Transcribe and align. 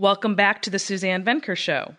Welcome 0.00 0.34
back 0.34 0.62
to 0.62 0.70
the 0.70 0.78
Suzanne 0.78 1.22
Venker 1.22 1.54
Show. 1.54 1.94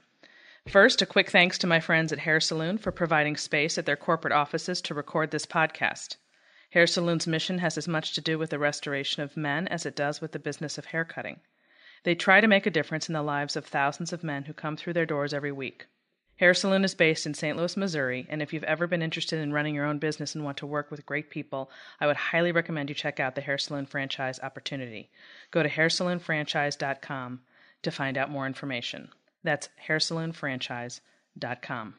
First, 0.67 1.03
a 1.03 1.05
quick 1.05 1.29
thanks 1.29 1.59
to 1.59 1.67
my 1.67 1.79
friends 1.79 2.11
at 2.11 2.17
Hair 2.17 2.39
Saloon 2.39 2.79
for 2.79 2.91
providing 2.91 3.37
space 3.37 3.77
at 3.77 3.85
their 3.85 3.95
corporate 3.95 4.33
offices 4.33 4.81
to 4.81 4.95
record 4.95 5.29
this 5.29 5.45
podcast. 5.45 6.15
Hair 6.71 6.87
Saloon's 6.87 7.27
mission 7.27 7.59
has 7.59 7.77
as 7.77 7.87
much 7.87 8.15
to 8.15 8.19
do 8.21 8.39
with 8.39 8.49
the 8.49 8.57
restoration 8.57 9.21
of 9.21 9.37
men 9.37 9.67
as 9.67 9.85
it 9.85 9.95
does 9.95 10.19
with 10.19 10.31
the 10.31 10.39
business 10.39 10.79
of 10.79 10.85
haircutting. 10.85 11.41
They 12.03 12.15
try 12.15 12.41
to 12.41 12.47
make 12.47 12.65
a 12.65 12.71
difference 12.71 13.07
in 13.07 13.13
the 13.13 13.21
lives 13.21 13.55
of 13.55 13.67
thousands 13.67 14.11
of 14.11 14.23
men 14.23 14.45
who 14.45 14.53
come 14.53 14.77
through 14.77 14.93
their 14.93 15.05
doors 15.05 15.31
every 15.31 15.51
week. 15.51 15.85
Hair 16.37 16.55
Saloon 16.55 16.83
is 16.83 16.95
based 16.95 17.27
in 17.27 17.35
St. 17.35 17.55
Louis, 17.55 17.77
Missouri, 17.77 18.25
and 18.31 18.41
if 18.41 18.51
you've 18.51 18.63
ever 18.63 18.87
been 18.87 19.03
interested 19.03 19.37
in 19.37 19.53
running 19.53 19.75
your 19.75 19.85
own 19.85 19.99
business 19.99 20.33
and 20.33 20.43
want 20.43 20.57
to 20.57 20.65
work 20.65 20.89
with 20.89 21.05
great 21.05 21.29
people, 21.29 21.69
I 21.99 22.07
would 22.07 22.15
highly 22.15 22.51
recommend 22.51 22.89
you 22.89 22.95
check 22.95 23.19
out 23.19 23.35
the 23.35 23.41
Hair 23.41 23.59
Saloon 23.59 23.85
franchise 23.85 24.39
opportunity. 24.41 25.11
Go 25.51 25.61
to 25.61 25.69
hairsaloonfranchise.com 25.69 27.41
to 27.83 27.91
find 27.91 28.17
out 28.17 28.29
more 28.29 28.45
information. 28.45 29.09
That's 29.43 29.69
hairsaloonfranchise.com. 29.87 31.95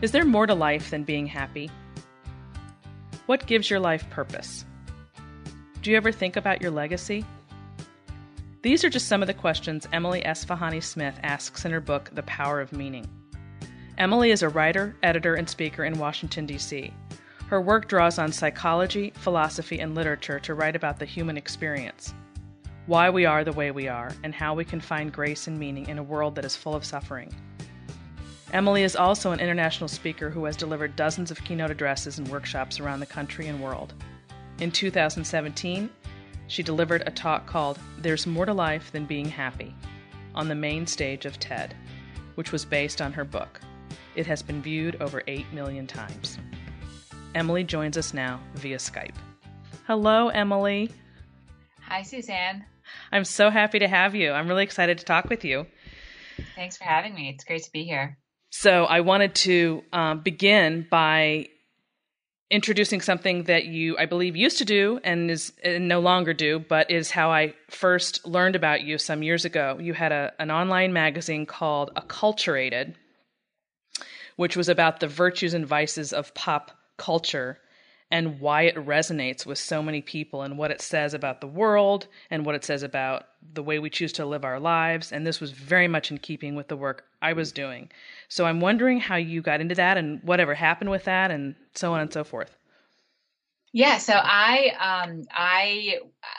Is 0.00 0.12
there 0.12 0.24
more 0.24 0.46
to 0.46 0.54
life 0.54 0.90
than 0.90 1.02
being 1.02 1.26
happy? 1.26 1.70
What 3.26 3.46
gives 3.46 3.68
your 3.68 3.80
life 3.80 4.08
purpose? 4.10 4.64
Do 5.82 5.90
you 5.90 5.96
ever 5.96 6.12
think 6.12 6.36
about 6.36 6.62
your 6.62 6.70
legacy? 6.70 7.24
These 8.62 8.84
are 8.84 8.90
just 8.90 9.08
some 9.08 9.22
of 9.22 9.26
the 9.26 9.34
questions 9.34 9.88
Emily 9.92 10.22
Esfahani 10.22 10.82
Smith 10.82 11.18
asks 11.22 11.64
in 11.64 11.72
her 11.72 11.80
book, 11.80 12.10
The 12.12 12.22
Power 12.22 12.60
of 12.60 12.72
Meaning. 12.72 13.08
Emily 13.98 14.30
is 14.30 14.44
a 14.44 14.48
writer, 14.48 14.94
editor, 15.02 15.34
and 15.34 15.50
speaker 15.50 15.84
in 15.84 15.98
Washington, 15.98 16.46
D.C. 16.46 16.94
Her 17.48 17.60
work 17.60 17.88
draws 17.88 18.16
on 18.16 18.30
psychology, 18.30 19.12
philosophy, 19.16 19.80
and 19.80 19.96
literature 19.96 20.38
to 20.38 20.54
write 20.54 20.76
about 20.76 21.00
the 21.00 21.04
human 21.04 21.36
experience, 21.36 22.14
why 22.86 23.10
we 23.10 23.26
are 23.26 23.42
the 23.42 23.52
way 23.52 23.72
we 23.72 23.88
are, 23.88 24.12
and 24.22 24.32
how 24.32 24.54
we 24.54 24.64
can 24.64 24.80
find 24.80 25.12
grace 25.12 25.48
and 25.48 25.58
meaning 25.58 25.88
in 25.88 25.98
a 25.98 26.02
world 26.02 26.36
that 26.36 26.44
is 26.44 26.54
full 26.54 26.76
of 26.76 26.84
suffering. 26.84 27.34
Emily 28.52 28.84
is 28.84 28.94
also 28.94 29.32
an 29.32 29.40
international 29.40 29.88
speaker 29.88 30.30
who 30.30 30.44
has 30.44 30.56
delivered 30.56 30.94
dozens 30.94 31.32
of 31.32 31.42
keynote 31.42 31.72
addresses 31.72 32.18
and 32.18 32.28
workshops 32.28 32.78
around 32.78 33.00
the 33.00 33.06
country 33.06 33.48
and 33.48 33.60
world. 33.60 33.94
In 34.60 34.70
2017, 34.70 35.90
she 36.46 36.62
delivered 36.62 37.02
a 37.04 37.10
talk 37.10 37.46
called 37.46 37.80
There's 37.98 38.28
More 38.28 38.46
to 38.46 38.54
Life 38.54 38.92
Than 38.92 39.06
Being 39.06 39.28
Happy 39.28 39.74
on 40.36 40.46
the 40.46 40.54
main 40.54 40.86
stage 40.86 41.26
of 41.26 41.40
TED, 41.40 41.74
which 42.36 42.52
was 42.52 42.64
based 42.64 43.02
on 43.02 43.12
her 43.12 43.24
book. 43.24 43.60
It 44.18 44.26
has 44.26 44.42
been 44.42 44.60
viewed 44.60 45.00
over 45.00 45.22
8 45.28 45.46
million 45.52 45.86
times. 45.86 46.38
Emily 47.36 47.62
joins 47.62 47.96
us 47.96 48.12
now 48.12 48.40
via 48.56 48.78
Skype. 48.78 49.14
Hello, 49.86 50.26
Emily. 50.26 50.90
Hi, 51.82 52.02
Suzanne. 52.02 52.64
I'm 53.12 53.22
so 53.22 53.48
happy 53.48 53.78
to 53.78 53.86
have 53.86 54.16
you. 54.16 54.32
I'm 54.32 54.48
really 54.48 54.64
excited 54.64 54.98
to 54.98 55.04
talk 55.04 55.30
with 55.30 55.44
you. 55.44 55.66
Thanks 56.56 56.76
for 56.76 56.82
having 56.82 57.14
me. 57.14 57.28
It's 57.28 57.44
great 57.44 57.62
to 57.62 57.70
be 57.70 57.84
here. 57.84 58.18
So, 58.50 58.86
I 58.86 59.02
wanted 59.02 59.36
to 59.36 59.84
um, 59.92 60.18
begin 60.18 60.88
by 60.90 61.46
introducing 62.50 63.00
something 63.00 63.44
that 63.44 63.66
you, 63.66 63.96
I 63.98 64.06
believe, 64.06 64.34
used 64.34 64.58
to 64.58 64.64
do 64.64 64.98
and 65.04 65.30
is 65.30 65.52
and 65.62 65.86
no 65.86 66.00
longer 66.00 66.34
do, 66.34 66.58
but 66.58 66.90
is 66.90 67.12
how 67.12 67.30
I 67.30 67.54
first 67.70 68.26
learned 68.26 68.56
about 68.56 68.82
you 68.82 68.98
some 68.98 69.22
years 69.22 69.44
ago. 69.44 69.78
You 69.80 69.94
had 69.94 70.10
a, 70.10 70.32
an 70.40 70.50
online 70.50 70.92
magazine 70.92 71.46
called 71.46 71.92
Acculturated, 71.94 72.96
which 74.38 74.56
was 74.56 74.68
about 74.68 75.00
the 75.00 75.08
virtues 75.08 75.52
and 75.52 75.66
vices 75.66 76.12
of 76.12 76.32
pop 76.32 76.70
culture 76.96 77.58
and 78.08 78.38
why 78.38 78.62
it 78.62 78.76
resonates 78.76 79.44
with 79.44 79.58
so 79.58 79.82
many 79.82 80.00
people 80.00 80.42
and 80.42 80.56
what 80.56 80.70
it 80.70 80.80
says 80.80 81.12
about 81.12 81.40
the 81.40 81.48
world 81.48 82.06
and 82.30 82.46
what 82.46 82.54
it 82.54 82.64
says 82.64 82.84
about 82.84 83.26
the 83.52 83.64
way 83.64 83.80
we 83.80 83.90
choose 83.90 84.12
to 84.12 84.24
live 84.24 84.44
our 84.44 84.60
lives. 84.60 85.10
And 85.10 85.26
this 85.26 85.40
was 85.40 85.50
very 85.50 85.88
much 85.88 86.12
in 86.12 86.18
keeping 86.18 86.54
with 86.54 86.68
the 86.68 86.76
work 86.76 87.04
I 87.20 87.32
was 87.32 87.50
doing. 87.50 87.90
So 88.28 88.46
I'm 88.46 88.60
wondering 88.60 89.00
how 89.00 89.16
you 89.16 89.42
got 89.42 89.60
into 89.60 89.74
that 89.74 89.98
and 89.98 90.22
whatever 90.22 90.54
happened 90.54 90.90
with 90.90 91.04
that 91.04 91.32
and 91.32 91.56
so 91.74 91.92
on 91.92 92.00
and 92.00 92.12
so 92.12 92.22
forth. 92.22 92.56
Yeah, 93.72 93.98
so 93.98 94.14
I 94.14 94.72
um, 94.80 95.24
I 95.30 95.98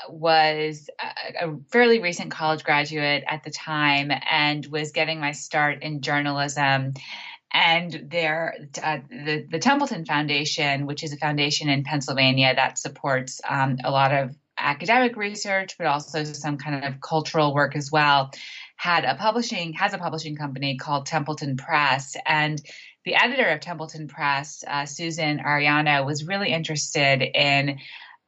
was 0.10 0.90
a, 1.00 1.48
a 1.48 1.58
fairly 1.70 2.00
recent 2.00 2.32
college 2.32 2.64
graduate 2.64 3.24
at 3.28 3.44
the 3.44 3.52
time 3.52 4.12
and 4.32 4.66
was 4.68 4.92
getting 4.92 5.20
my 5.20 5.34
start 5.34 5.84
in 5.84 6.02
journalism 6.02 6.94
and 7.52 8.08
there 8.12 8.68
uh, 8.82 9.00
the 9.10 9.48
the 9.50 9.60
Templeton 9.60 10.06
Foundation, 10.06 10.86
which 10.86 11.04
is 11.04 11.14
a 11.14 11.18
foundation 11.18 11.70
in 11.70 11.84
Pennsylvania 11.84 12.54
that 12.56 12.78
supports 12.78 13.42
um, 13.48 13.78
a 13.84 13.92
lot 13.92 14.14
of 14.14 14.36
academic 14.58 15.16
research, 15.16 15.76
but 15.78 15.88
also 15.88 16.24
some 16.24 16.58
kind 16.58 16.84
of 16.84 17.02
cultural 17.02 17.54
work 17.54 17.76
as 17.76 17.92
well, 17.92 18.32
had 18.76 19.04
a 19.04 19.16
publishing 19.16 19.74
has 19.74 19.94
a 19.94 19.98
publishing 19.98 20.36
company 20.36 20.78
called 20.78 21.08
Templeton 21.08 21.58
Press, 21.58 22.16
and 22.26 22.62
the 23.04 23.16
editor 23.16 23.48
of 23.48 23.62
Templeton 23.62 24.08
Press, 24.08 24.64
uh, 24.68 24.86
Susan 24.86 25.40
Arellano, 25.40 26.06
was 26.06 26.26
really 26.26 26.52
interested 26.52 27.22
in. 27.22 27.80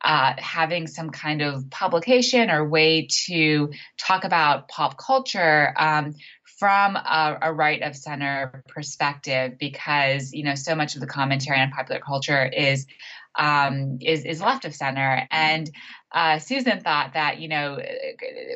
Uh, 0.03 0.34
having 0.40 0.88
some 0.88 1.12
kind 1.12 1.44
of 1.44 1.70
publication 1.70 2.50
or 2.50 2.68
way 2.68 3.06
to 3.08 3.70
talk 4.00 4.24
about 4.24 4.68
pop 4.68 4.98
culture 4.98 5.76
um, 5.78 6.16
from 6.62 6.96
a, 6.96 7.40
a, 7.42 7.52
right 7.52 7.82
of 7.82 7.96
center 7.96 8.64
perspective 8.68 9.58
because 9.58 10.32
you 10.32 10.44
know 10.44 10.54
so 10.54 10.76
much 10.76 10.94
of 10.94 11.02
the 11.02 11.08
commentary 11.08 11.60
on 11.60 11.72
popular 11.72 12.00
culture 12.00 12.46
is 12.46 12.86
um, 13.34 13.98
is 14.00 14.26
is 14.26 14.42
left 14.42 14.66
of 14.66 14.76
center. 14.76 15.28
And 15.32 15.68
uh, 16.12 16.38
Susan 16.38 16.80
thought 16.80 17.16
that 17.16 17.40
you 17.40 17.48
know 17.48 17.80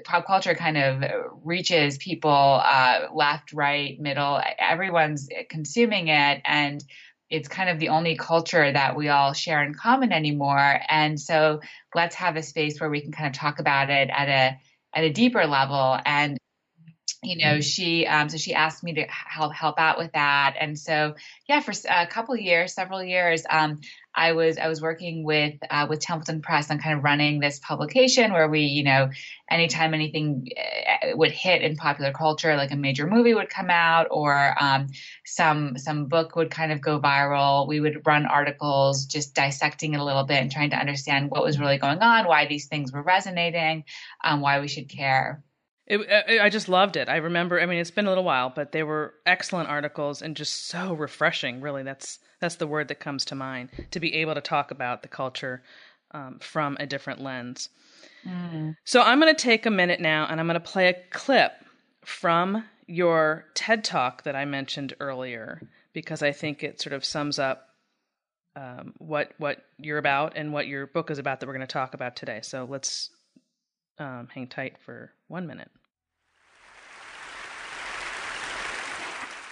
pop 0.04 0.28
culture 0.28 0.54
kind 0.54 0.78
of 0.78 1.04
reaches 1.44 1.98
people 1.98 2.30
uh, 2.64 3.08
left 3.12 3.54
right 3.54 4.00
middle 4.00 4.40
everyone's 4.60 5.28
consuming 5.50 6.10
it 6.10 6.42
and 6.46 6.84
it's 7.32 7.48
kind 7.48 7.72
of 7.72 7.80
the 7.80 7.90
only 7.90 8.16
culture 8.16 8.72
that 8.72 8.96
we 8.96 9.10
all 9.10 9.34
share 9.34 9.64
in 9.64 9.74
common 9.74 10.12
anymore. 10.12 10.80
And 10.88 11.20
so 11.20 11.60
let's 11.96 12.14
have 12.14 12.36
a 12.36 12.44
space 12.44 12.80
where 12.80 12.90
we 12.92 13.02
can 13.02 13.12
kind 13.12 13.26
of 13.26 13.34
talk 13.34 13.58
about 13.58 13.90
it 13.90 14.12
at 14.12 14.30
a 14.30 14.60
at 14.96 15.04
a 15.06 15.12
deeper 15.12 15.48
level. 15.48 15.98
And 16.06 16.38
you 17.26 17.38
know, 17.38 17.62
she 17.62 18.06
um, 18.08 18.30
so 18.30 18.38
she 18.38 18.54
asked 18.54 18.84
me 18.84 18.94
to 18.94 19.06
help 19.10 19.54
help 19.54 19.80
out 19.80 19.98
with 19.98 20.12
that, 20.14 20.56
and 20.60 20.78
so 20.78 21.16
yeah, 21.48 21.60
for 21.60 21.74
a 21.90 22.08
couple 22.08 22.36
years, 22.36 22.74
several 22.74 23.04
years, 23.04 23.44
um, 23.50 23.80
I 24.16 24.32
was 24.32 24.58
I 24.58 24.68
was 24.68 24.82
working 24.82 25.24
with 25.24 25.56
uh, 25.70 25.88
with 25.90 26.00
Templeton 26.00 26.42
Press 26.42 26.72
on 26.72 26.80
kind 26.80 26.98
of 26.98 27.04
running 27.04 27.40
this 27.40 27.60
publication 27.60 28.32
where 28.32 28.48
we, 28.48 28.62
you 28.62 28.84
know, 28.84 29.10
anytime 29.50 29.94
anything 29.94 30.48
eh, 30.56 31.14
would 31.14 31.32
hit 31.32 31.62
in 31.62 31.76
popular 31.76 32.14
culture, 32.14 32.56
like 32.56 32.72
a 32.72 32.78
major 32.78 33.08
movie 33.08 33.34
would 33.34 33.50
come 33.50 33.70
out 33.70 34.08
or 34.12 34.56
um, 34.60 34.88
some 35.26 35.78
some 35.78 36.06
book 36.06 36.36
would 36.36 36.50
kind 36.50 36.72
of 36.72 36.82
go 36.82 37.00
viral, 37.00 37.68
we 37.68 37.80
would 37.80 38.02
run 38.06 38.26
articles 38.26 39.06
just 39.06 39.36
dissecting 39.36 39.94
it 39.94 40.00
a 40.00 40.04
little 40.04 40.24
bit 40.24 40.42
and 40.42 40.52
trying 40.52 40.70
to 40.70 40.78
understand 40.78 41.30
what 41.30 41.44
was 41.44 41.60
really 41.60 41.78
going 41.78 42.00
on, 42.00 42.26
why 42.26 42.48
these 42.48 42.68
things 42.68 42.94
were 42.94 43.04
resonating, 43.04 43.84
um, 44.24 44.42
why 44.42 44.60
we 44.60 44.68
should 44.68 44.88
care. 44.90 45.44
It, 45.88 46.00
uh, 46.00 46.44
I 46.44 46.50
just 46.50 46.68
loved 46.68 46.98
it. 46.98 47.10
I 47.10 47.18
remember. 47.18 47.60
I 47.60 47.66
mean, 47.66 47.80
it's 47.80 47.92
been 47.92 48.08
a 48.08 48.10
little 48.10 48.24
while, 48.24 48.52
but 48.56 48.72
they 48.72 48.84
were 48.84 49.14
excellent 49.26 49.70
articles 49.70 50.22
and 50.22 50.36
just 50.36 50.68
so 50.68 50.94
refreshing. 50.94 51.62
Really, 51.62 51.84
that's 51.84 52.20
that's 52.40 52.56
the 52.56 52.68
word 52.68 52.88
that 52.88 53.00
comes 53.00 53.26
to 53.26 53.36
mind. 53.36 53.70
To 53.92 54.00
be 54.00 54.16
able 54.16 54.34
to 54.36 54.42
talk 54.42 54.72
about 54.72 55.04
the 55.04 55.08
culture 55.08 55.62
um, 56.12 56.40
from 56.40 56.78
a 56.80 56.88
different 56.88 57.22
lens. 57.22 57.70
Mm. 58.26 58.76
So 58.84 59.02
I'm 59.02 59.20
going 59.20 59.34
to 59.36 59.42
take 59.42 59.66
a 59.66 59.72
minute 59.72 60.00
now, 60.00 60.26
and 60.30 60.40
I'm 60.40 60.48
going 60.48 60.56
to 60.56 60.60
play 60.60 60.88
a 60.88 60.96
clip 61.12 61.52
from 62.04 62.66
your 62.88 63.46
TED 63.54 63.84
talk 63.84 64.24
that 64.24 64.36
I 64.36 64.46
mentioned 64.46 64.94
earlier 65.00 65.62
because 65.94 66.22
I 66.22 66.32
think 66.32 66.64
it 66.64 66.82
sort 66.82 66.94
of 66.94 67.06
sums 67.06 67.40
up 67.40 67.70
um, 68.56 68.94
what 69.00 69.32
what 69.38 69.66
you're 69.78 69.98
about 69.98 70.34
and 70.36 70.54
what 70.54 70.68
your 70.68 70.88
book 70.88 71.12
is 71.12 71.20
about 71.20 71.40
that 71.40 71.48
we're 71.48 71.54
going 71.54 71.68
to 71.68 71.72
talk 71.72 71.94
about 71.94 72.16
today. 72.16 72.40
So 72.42 72.66
let's 72.70 73.10
um, 74.00 74.28
hang 74.34 74.48
tight 74.48 74.78
for 74.78 75.12
one 75.28 75.48
minute. 75.48 75.72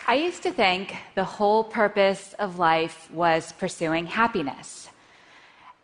I 0.05 0.15
used 0.15 0.43
to 0.43 0.51
think 0.51 0.95
the 1.15 1.23
whole 1.23 1.63
purpose 1.63 2.35
of 2.37 2.59
life 2.59 3.09
was 3.11 3.53
pursuing 3.53 4.05
happiness. 4.05 4.89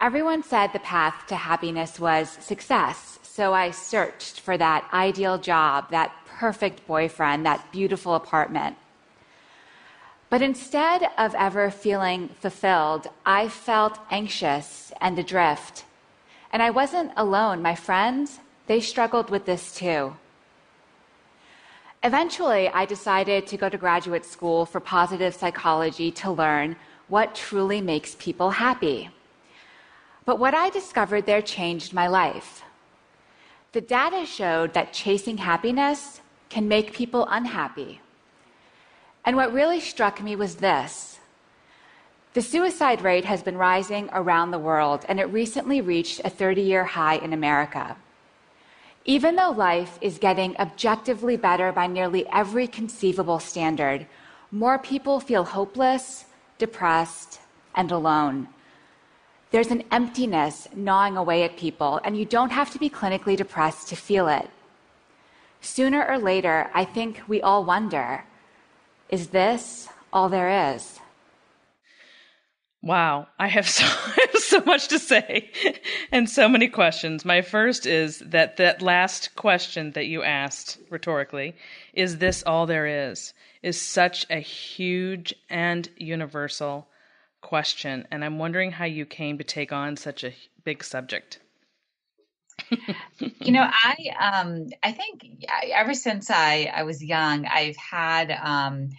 Everyone 0.02 0.44
said 0.44 0.74
the 0.74 0.80
path 0.80 1.26
to 1.28 1.36
happiness 1.36 2.00
was 2.00 2.30
success, 2.30 3.20
so 3.24 3.54
I 3.54 3.72
searched 3.72 4.42
for 4.42 4.58
that 4.58 4.90
ideal 4.94 5.38
job, 5.38 5.92
that 5.92 6.12
perfect 6.38 6.86
boyfriend, 6.86 7.46
that 7.46 7.72
beautiful 7.72 8.16
apartment. 8.16 8.76
But 10.30 10.42
instead 10.42 11.10
of 11.18 11.34
ever 11.36 11.72
feeling 11.72 12.30
fulfilled, 12.40 13.08
I 13.26 13.48
felt 13.48 14.00
anxious 14.12 14.92
and 15.02 15.18
adrift. 15.18 15.86
And 16.52 16.62
I 16.62 16.70
wasn't 16.70 17.12
alone. 17.18 17.62
My 17.62 17.76
friends, 17.76 18.40
they 18.70 18.80
struggled 18.80 19.32
with 19.32 19.46
this 19.46 19.74
too. 19.74 20.16
Eventually, 22.04 22.70
I 22.70 22.86
decided 22.86 23.48
to 23.48 23.58
go 23.58 23.68
to 23.68 23.80
graduate 23.80 24.24
school 24.24 24.64
for 24.64 24.80
positive 24.80 25.34
psychology 25.34 26.12
to 26.22 26.30
learn 26.30 26.76
what 27.08 27.34
truly 27.34 27.82
makes 27.82 28.16
people 28.20 28.52
happy. 28.52 29.10
But 30.24 30.38
what 30.38 30.54
I 30.54 30.70
discovered 30.70 31.26
there 31.26 31.42
changed 31.42 31.94
my 31.96 32.08
life. 32.08 32.62
The 33.72 33.82
data 33.82 34.24
showed 34.28 34.76
that 34.76 34.94
chasing 34.94 35.38
happiness 35.38 36.22
can 36.50 36.68
make 36.68 36.94
people 36.94 37.28
unhappy. 37.28 38.02
And 39.26 39.36
what 39.36 39.52
really 39.52 39.80
struck 39.80 40.22
me 40.22 40.36
was 40.36 40.58
this 40.58 41.20
the 42.36 42.44
suicide 42.44 43.02
rate 43.02 43.26
has 43.26 43.42
been 43.42 43.58
rising 43.58 44.12
around 44.14 44.52
the 44.52 44.66
world, 44.70 45.06
and 45.10 45.20
it 45.20 45.34
recently 45.34 45.82
reached 45.82 46.22
a 46.24 46.30
30 46.30 46.62
year 46.62 46.84
high 46.84 47.16
in 47.16 47.34
America. 47.34 47.98
Even 49.06 49.36
though 49.36 49.52
life 49.52 49.98
is 50.02 50.18
getting 50.18 50.56
objectively 50.58 51.38
better 51.38 51.72
by 51.72 51.88
nearly 51.88 52.28
every 52.28 52.68
conceivable 52.68 53.40
standard, 53.40 54.06
more 54.52 54.78
people 54.78 55.20
feel 55.20 55.44
hopeless, 55.44 56.26
depressed, 56.58 57.40
and 57.76 57.92
alone. 57.92 58.48
There's 59.52 59.72
an 59.72 59.84
emptiness 59.92 60.68
gnawing 60.76 61.18
away 61.18 61.44
at 61.44 61.58
people, 61.58 62.00
and 62.04 62.18
you 62.18 62.26
don't 62.26 62.52
have 62.52 62.70
to 62.72 62.80
be 62.80 62.90
clinically 62.90 63.36
depressed 63.36 63.88
to 63.90 63.96
feel 63.96 64.28
it. 64.28 64.50
Sooner 65.62 66.06
or 66.06 66.18
later, 66.18 66.70
I 66.74 66.86
think 66.86 67.22
we 67.28 67.42
all 67.42 67.64
wonder 67.64 68.26
is 69.10 69.30
this 69.30 69.90
all 70.14 70.30
there 70.30 70.74
is? 70.74 71.00
Wow, 72.82 73.28
I 73.38 73.48
have 73.48 73.68
so 73.68 73.86
I 73.88 74.28
have 74.32 74.42
so 74.42 74.62
much 74.62 74.88
to 74.90 75.00
say 75.00 75.52
and 76.12 76.30
so 76.30 76.48
many 76.48 76.70
questions. 76.70 77.26
My 77.26 77.42
first 77.42 77.86
is 77.86 78.20
that 78.20 78.58
that 78.58 78.82
last 78.82 79.36
question 79.36 79.92
that 79.92 80.06
you 80.06 80.24
asked 80.24 80.78
rhetorically, 80.90 81.56
is 81.94 82.18
this 82.20 82.44
all 82.44 82.66
there 82.66 83.12
is? 83.12 83.34
Is 83.62 83.80
such 83.82 84.26
a 84.30 84.40
huge 84.40 85.34
and 85.50 85.90
universal 85.98 86.88
question 87.42 88.08
and 88.12 88.24
I'm 88.24 88.40
wondering 88.40 88.72
how 88.72 88.86
you 88.86 89.06
came 89.06 89.38
to 89.38 89.44
take 89.44 89.72
on 89.72 89.98
such 89.98 90.24
a 90.24 90.34
big 90.64 90.84
subject. 90.84 91.40
you 93.40 93.52
know, 93.52 93.66
I 93.70 93.96
um 94.20 94.68
I 94.84 94.92
think 94.94 95.46
ever 95.74 95.94
since 95.94 96.30
I 96.30 96.72
I 96.74 96.84
was 96.84 97.04
young, 97.04 97.46
I've 97.46 97.78
had 97.78 98.32
um 98.32 98.90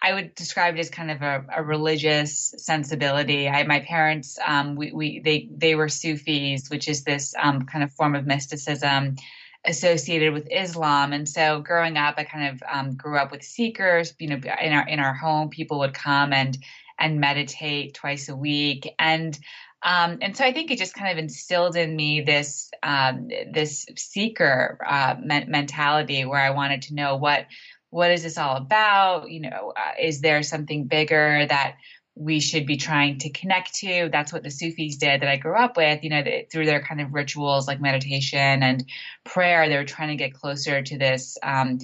I 0.00 0.14
would 0.14 0.34
describe 0.34 0.76
it 0.76 0.80
as 0.80 0.90
kind 0.90 1.10
of 1.10 1.22
a, 1.22 1.44
a 1.56 1.62
religious 1.62 2.54
sensibility. 2.56 3.48
I, 3.48 3.64
my 3.64 3.80
parents, 3.80 4.38
um, 4.46 4.76
we, 4.76 4.92
we, 4.92 5.20
they, 5.20 5.48
they 5.50 5.74
were 5.74 5.88
Sufis, 5.88 6.70
which 6.70 6.88
is 6.88 7.04
this 7.04 7.34
um, 7.40 7.66
kind 7.66 7.82
of 7.82 7.92
form 7.92 8.14
of 8.14 8.26
mysticism 8.26 9.16
associated 9.64 10.32
with 10.32 10.48
Islam. 10.50 11.12
And 11.12 11.28
so, 11.28 11.60
growing 11.60 11.96
up, 11.96 12.14
I 12.16 12.24
kind 12.24 12.54
of 12.54 12.62
um, 12.70 12.94
grew 12.94 13.18
up 13.18 13.30
with 13.30 13.42
seekers. 13.42 14.14
You 14.18 14.28
know, 14.28 14.36
in 14.36 14.72
our 14.72 14.88
in 14.88 15.00
our 15.00 15.14
home, 15.14 15.50
people 15.50 15.80
would 15.80 15.94
come 15.94 16.32
and 16.32 16.56
and 16.98 17.20
meditate 17.20 17.94
twice 17.94 18.28
a 18.28 18.36
week, 18.36 18.94
and 18.98 19.38
um, 19.82 20.18
and 20.22 20.36
so 20.36 20.44
I 20.44 20.52
think 20.52 20.70
it 20.70 20.78
just 20.78 20.94
kind 20.94 21.12
of 21.12 21.18
instilled 21.18 21.76
in 21.76 21.94
me 21.94 22.22
this 22.22 22.70
um, 22.82 23.28
this 23.52 23.86
seeker 23.96 24.78
uh, 24.84 25.16
mentality 25.20 26.24
where 26.24 26.40
I 26.40 26.50
wanted 26.50 26.82
to 26.82 26.94
know 26.94 27.16
what 27.16 27.46
what 27.90 28.10
is 28.10 28.22
this 28.22 28.38
all 28.38 28.56
about? 28.56 29.30
You 29.30 29.40
know, 29.40 29.72
uh, 29.76 29.92
is 30.00 30.20
there 30.20 30.42
something 30.42 30.84
bigger 30.84 31.46
that 31.46 31.76
we 32.14 32.40
should 32.40 32.66
be 32.66 32.76
trying 32.76 33.18
to 33.18 33.30
connect 33.30 33.74
to? 33.76 34.08
That's 34.10 34.32
what 34.32 34.42
the 34.42 34.50
Sufis 34.50 34.96
did 34.96 35.22
that 35.22 35.28
I 35.28 35.36
grew 35.36 35.56
up 35.56 35.76
with, 35.76 36.02
you 36.02 36.10
know, 36.10 36.22
through 36.50 36.66
their 36.66 36.82
kind 36.82 37.00
of 37.00 37.14
rituals 37.14 37.68
like 37.68 37.80
meditation 37.80 38.62
and 38.62 38.84
prayer, 39.24 39.68
they 39.68 39.76
were 39.76 39.84
trying 39.84 40.08
to 40.08 40.16
get 40.16 40.34
closer 40.34 40.82
to 40.82 40.98
this 40.98 41.38
um, 41.42 41.78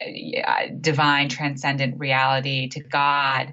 uh, 0.00 0.66
divine, 0.80 1.28
transcendent 1.28 1.98
reality, 1.98 2.68
to 2.68 2.80
God. 2.80 3.52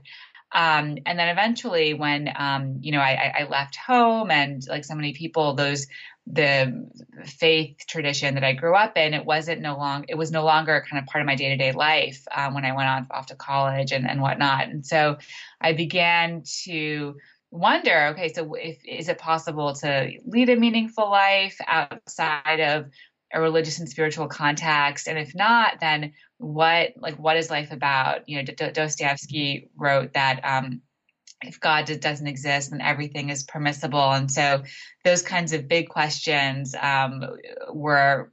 Um, 0.54 0.98
and 1.06 1.20
then 1.20 1.28
eventually, 1.28 1.94
when 1.94 2.32
um, 2.38 2.78
you 2.82 2.94
know 2.94 3.02
I, 3.02 3.34
I, 3.40 3.44
left 3.50 3.76
home, 3.76 4.32
and 4.32 4.66
like 4.70 4.86
so 4.86 4.96
many 4.96 5.12
people, 5.12 5.54
those 5.56 5.88
the 6.30 6.90
faith 7.26 7.78
tradition 7.88 8.36
that 8.36 8.44
I 8.44 8.54
grew 8.54 8.76
up 8.76 8.98
in, 8.98 9.14
it 9.14 9.26
wasn't 9.26 9.62
no 9.62 9.78
long 9.78 10.06
it 10.08 10.16
was 10.16 10.32
no 10.32 10.44
longer 10.44 10.86
kind 10.90 11.02
of 11.02 11.08
part 11.08 11.22
of 11.22 11.26
my 11.26 11.36
day 11.36 11.50
to 11.50 11.58
day 11.58 11.72
life 11.72 12.26
um, 12.36 12.54
when 12.54 12.66
I 12.66 12.76
went 12.76 12.90
on 12.90 13.08
off 13.12 13.28
to 13.28 13.36
college 13.36 13.92
and, 13.92 14.10
and 14.10 14.22
whatnot. 14.22 14.68
And 14.68 14.86
so 14.86 15.18
I 15.62 15.74
began 15.74 16.44
to 16.66 17.16
wonder, 17.50 18.08
okay, 18.08 18.34
so 18.34 18.54
if 18.56 18.78
is 18.86 19.10
it 19.10 19.20
possible 19.20 19.74
to 19.76 20.12
lead 20.26 20.50
a 20.50 20.56
meaningful 20.56 21.10
life 21.10 21.58
outside 21.66 22.60
of 22.60 22.90
a 23.34 23.42
religious 23.42 23.80
and 23.80 23.90
spiritual 23.90 24.28
context? 24.28 25.08
And 25.08 25.18
if 25.18 25.34
not, 25.34 25.80
then 25.80 26.14
what 26.38 26.94
like 26.98 27.16
what 27.16 27.38
is 27.38 27.50
life 27.50 27.72
about? 27.72 28.28
You 28.28 28.44
know, 28.44 28.72
Dostoevsky 28.74 29.70
wrote 29.78 30.14
that 30.14 30.42
um, 30.44 30.82
if 31.42 31.60
God 31.60 31.86
doesn't 32.00 32.28
exist, 32.28 32.72
then 32.72 32.82
everything 32.82 33.30
is 33.30 33.44
permissible. 33.44 34.12
And 34.12 34.32
so 34.32 34.64
those 35.04 35.22
kinds 35.22 35.54
of 35.54 35.68
big 35.68 35.90
questions 35.90 36.76
um, 36.82 37.24
were 37.72 38.32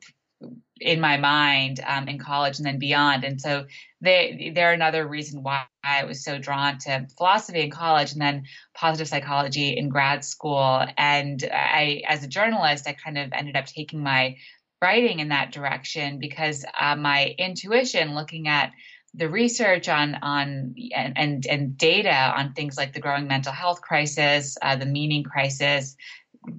in 0.80 1.00
my 1.00 1.16
mind 1.16 1.80
um, 1.86 2.08
in 2.08 2.18
college 2.18 2.58
and 2.58 2.66
then 2.66 2.78
beyond. 2.78 3.24
And 3.24 3.40
so 3.40 3.66
they, 4.00 4.52
they're 4.54 4.72
another 4.72 5.06
reason 5.06 5.42
why 5.42 5.64
I 5.82 6.04
was 6.04 6.24
so 6.24 6.38
drawn 6.38 6.78
to 6.80 7.06
philosophy 7.16 7.60
in 7.60 7.70
college 7.70 8.12
and 8.12 8.20
then 8.20 8.44
positive 8.74 9.08
psychology 9.08 9.76
in 9.76 9.88
grad 9.88 10.24
school. 10.24 10.84
And 10.98 11.48
I, 11.52 12.02
as 12.08 12.24
a 12.24 12.28
journalist, 12.28 12.88
I 12.88 12.92
kind 12.92 13.18
of 13.18 13.32
ended 13.32 13.56
up 13.56 13.66
taking 13.66 14.02
my 14.02 14.36
writing 14.82 15.20
in 15.20 15.28
that 15.28 15.52
direction 15.52 16.18
because 16.18 16.64
uh, 16.78 16.96
my 16.96 17.34
intuition 17.38 18.14
looking 18.14 18.48
at 18.48 18.72
the 19.14 19.28
research 19.28 19.88
on 19.88 20.16
on 20.16 20.74
and, 20.94 21.46
and, 21.46 21.78
data 21.78 22.32
on 22.36 22.52
things 22.52 22.76
like 22.76 22.92
the 22.92 23.00
growing 23.00 23.28
mental 23.28 23.52
health 23.52 23.80
crisis, 23.80 24.56
uh, 24.60 24.76
the 24.76 24.86
meaning 24.86 25.22
crisis, 25.22 25.96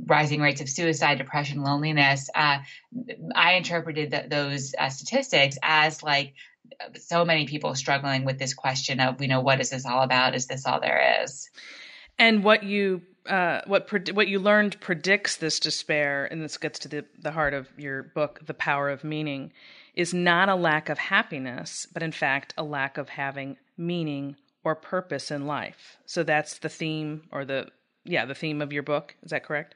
rising 0.06 0.42
rates 0.42 0.62
of 0.62 0.70
suicide, 0.70 1.18
depression, 1.18 1.64
loneliness. 1.64 2.30
Uh, 2.34 2.60
I 3.36 3.54
interpreted 3.54 4.12
the, 4.12 4.26
those 4.30 4.74
uh, 4.78 4.90
statistics 4.90 5.58
as 5.62 6.02
like 6.02 6.34
so 6.96 7.26
many 7.26 7.46
people 7.46 7.76
struggling 7.76 8.26
with 8.26 8.40
this 8.40 8.54
question 8.54 9.00
of, 9.00 9.22
you 9.22 9.28
know, 9.28 9.42
what 9.42 9.60
is 9.60 9.70
this 9.70 9.86
all 9.86 10.02
about? 10.02 10.36
Is 10.36 10.48
this 10.48 10.66
all 10.66 10.80
there 10.80 11.24
is? 11.24 11.50
And 12.18 12.44
what 12.44 12.64
you 12.64 13.02
uh, 13.28 13.62
what 13.66 13.90
what 14.14 14.28
you 14.28 14.40
learned 14.40 14.80
predicts 14.80 15.38
this 15.38 15.60
despair, 15.60 16.26
and 16.26 16.42
this 16.42 16.58
gets 16.58 16.80
to 16.80 16.88
the 16.88 17.06
the 17.20 17.32
heart 17.32 17.54
of 17.54 17.68
your 17.78 18.04
book, 18.04 18.40
"The 18.46 18.54
Power 18.54 18.90
of 18.90 19.04
Meaning." 19.04 19.52
Is 19.96 20.14
not 20.14 20.50
a 20.50 20.56
lack 20.56 20.90
of 20.90 20.98
happiness, 20.98 21.88
but 21.92 22.04
in 22.04 22.12
fact 22.12 22.54
a 22.58 22.64
lack 22.64 22.98
of 22.98 23.10
having 23.10 23.58
meaning 23.78 24.36
or 24.64 24.76
purpose 24.76 25.32
in 25.32 25.48
life. 25.48 25.98
So 26.06 26.24
that's 26.24 26.58
the 26.58 26.70
theme 26.70 27.24
or 27.32 27.46
the 27.46 27.70
yeah, 28.04 28.26
the 28.26 28.36
theme 28.36 28.62
of 28.62 28.72
your 28.72 28.84
book. 28.84 29.16
Is 29.24 29.32
that 29.32 29.44
correct? 29.44 29.74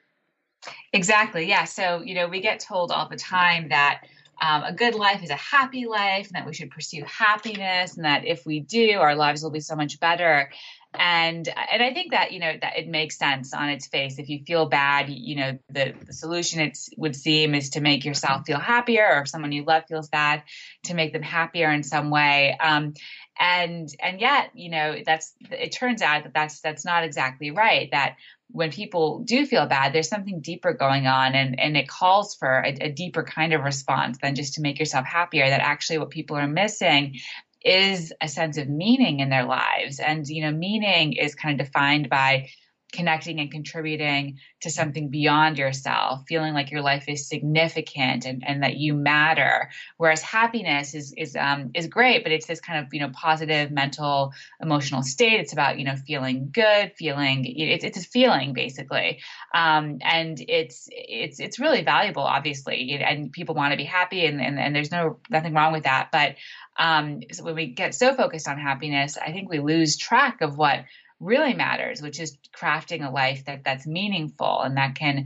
Exactly. 0.94 1.46
Yeah. 1.46 1.64
So, 1.64 2.02
you 2.04 2.14
know, 2.14 2.28
we 2.28 2.42
get 2.42 2.60
told 2.60 2.92
all 2.92 3.08
the 3.10 3.16
time 3.16 3.70
that 3.70 4.04
um, 4.42 4.64
a 4.64 4.74
good 4.74 4.96
life 4.96 5.24
is 5.24 5.30
a 5.30 5.36
happy 5.36 5.86
life 5.86 6.28
and 6.28 6.36
that 6.36 6.46
we 6.46 6.54
should 6.54 6.72
pursue 6.72 7.04
happiness 7.06 7.96
and 7.96 8.06
that 8.06 8.26
if 8.26 8.46
we 8.46 8.60
do, 8.60 9.00
our 9.00 9.16
lives 9.16 9.44
will 9.44 9.52
be 9.52 9.60
so 9.60 9.76
much 9.76 10.00
better 10.00 10.52
and 10.94 11.48
and 11.48 11.84
i 11.84 11.94
think 11.94 12.12
that 12.12 12.32
you 12.32 12.40
know 12.40 12.52
that 12.60 12.78
it 12.78 12.88
makes 12.88 13.18
sense 13.18 13.54
on 13.54 13.70
its 13.70 13.88
face. 13.88 14.18
If 14.18 14.30
you 14.30 14.44
feel 14.46 14.68
bad 14.68 15.10
you 15.10 15.36
know 15.36 15.60
the, 15.70 15.94
the 16.06 16.14
solution 16.14 16.62
it 16.62 16.78
would 16.98 17.16
seem 17.16 17.54
is 17.54 17.72
to 17.72 17.82
make 17.82 18.06
yourself 18.06 18.46
feel 18.46 18.60
happier 18.60 19.08
or 19.08 19.22
if 19.22 19.30
someone 19.30 19.52
you 19.52 19.64
love 19.64 19.84
feels 19.88 20.10
bad 20.10 20.44
to 20.86 20.94
make 20.94 21.14
them 21.14 21.22
happier 21.22 21.72
in 21.72 21.84
some 21.84 22.10
way. 22.10 22.58
Um, 22.60 22.94
and 23.40 23.90
and 24.02 24.20
yet 24.20 24.52
you 24.54 24.70
know 24.70 24.96
that's 25.06 25.34
it 25.52 25.72
turns 25.72 26.02
out 26.02 26.24
that 26.24 26.34
that's 26.34 26.60
that's 26.60 26.84
not 26.84 27.04
exactly 27.04 27.52
right 27.52 27.90
that 27.92 28.16
when 28.52 28.72
people 28.72 29.20
do 29.20 29.46
feel 29.46 29.66
bad 29.66 29.94
there's 29.94 30.10
something 30.10 30.42
deeper 30.42 30.74
going 30.74 31.08
on 31.08 31.36
and 31.36 31.60
and 31.60 31.78
it 31.78 31.88
calls 31.88 32.36
for 32.36 32.62
a, 32.66 32.76
a 32.82 32.92
deeper 32.92 33.24
kind 33.24 33.54
of 33.54 33.62
response 33.62 34.18
than 34.22 34.36
just 34.36 34.56
to 34.56 34.62
make 34.62 34.80
yourself 34.80 35.06
happier 35.06 35.48
that 35.48 35.62
actually 35.62 36.00
what 36.00 36.10
people 36.10 36.36
are 36.36 36.48
missing 36.48 37.16
is 37.64 38.14
a 38.22 38.28
sense 38.28 38.58
of 38.58 38.70
meaning 38.70 39.20
in 39.20 39.30
their 39.30 39.46
lives. 39.46 40.00
And, 40.00 40.28
you 40.28 40.44
know, 40.44 40.52
meaning 40.52 41.14
is 41.14 41.36
kind 41.36 41.60
of 41.60 41.68
defined 41.68 42.10
by 42.10 42.50
connecting 42.92 43.40
and 43.40 43.52
contributing 43.52 44.40
to 44.62 44.70
something 44.70 45.10
beyond 45.10 45.58
yourself, 45.58 46.24
feeling 46.28 46.54
like 46.54 46.72
your 46.72 46.82
life 46.82 47.06
is 47.08 47.28
significant 47.28 48.26
and, 48.26 48.44
and 48.46 48.64
that 48.64 48.78
you 48.78 48.94
matter. 48.94 49.70
Whereas 49.98 50.22
happiness 50.22 50.96
is 50.96 51.14
is 51.16 51.36
um, 51.36 51.72
is 51.76 51.88
great, 51.88 52.24
but 52.24 52.32
it's 52.32 52.48
this 52.48 52.60
kind 52.60 52.84
of 52.84 52.94
you 52.94 53.00
know 53.00 53.12
positive 53.14 53.72
mental 53.72 54.34
emotional 54.62 55.04
state. 55.04 55.40
It's 55.40 55.54
about 55.54 55.78
you 55.78 55.86
know 55.86 55.96
feeling 55.96 56.50
good, 56.52 56.94
feeling 56.98 57.46
it's 57.46 57.84
it's 57.84 57.98
a 57.98 58.02
feeling 58.02 58.54
basically, 58.54 59.20
um, 59.54 60.00
and 60.02 60.44
it's 60.48 60.90
it's 60.92 61.40
it's 61.40 61.60
really 61.60 61.84
valuable, 61.84 62.24
obviously, 62.24 63.00
and 63.04 63.32
people 63.32 63.56
want 63.56 63.72
to 63.72 63.78
be 63.78 63.84
happy, 63.84 64.26
and, 64.26 64.42
and 64.42 64.60
and 64.60 64.76
there's 64.76 64.92
no 64.92 65.20
nothing 65.30 65.54
wrong 65.54 65.74
with 65.74 65.84
that. 65.84 66.10
But 66.12 66.36
um, 66.80 67.22
so 67.32 67.44
when 67.44 67.56
we 67.56 67.68
get 67.68 67.94
so 67.94 68.16
focused 68.16 68.48
on 68.48 68.58
happiness, 68.58 69.18
I 69.18 69.32
think 69.32 69.50
we 69.50 69.60
lose 69.60 69.98
track 69.98 70.42
of 70.42 70.58
what 70.58 70.86
really 71.20 71.54
matters, 71.54 72.02
which 72.02 72.20
is 72.20 72.38
crafting 72.56 73.06
a 73.06 73.12
life 73.12 73.44
that 73.46 73.66
that's 73.66 73.86
meaningful 73.86 74.62
and 74.62 74.78
that 74.78 74.96
can, 74.96 75.26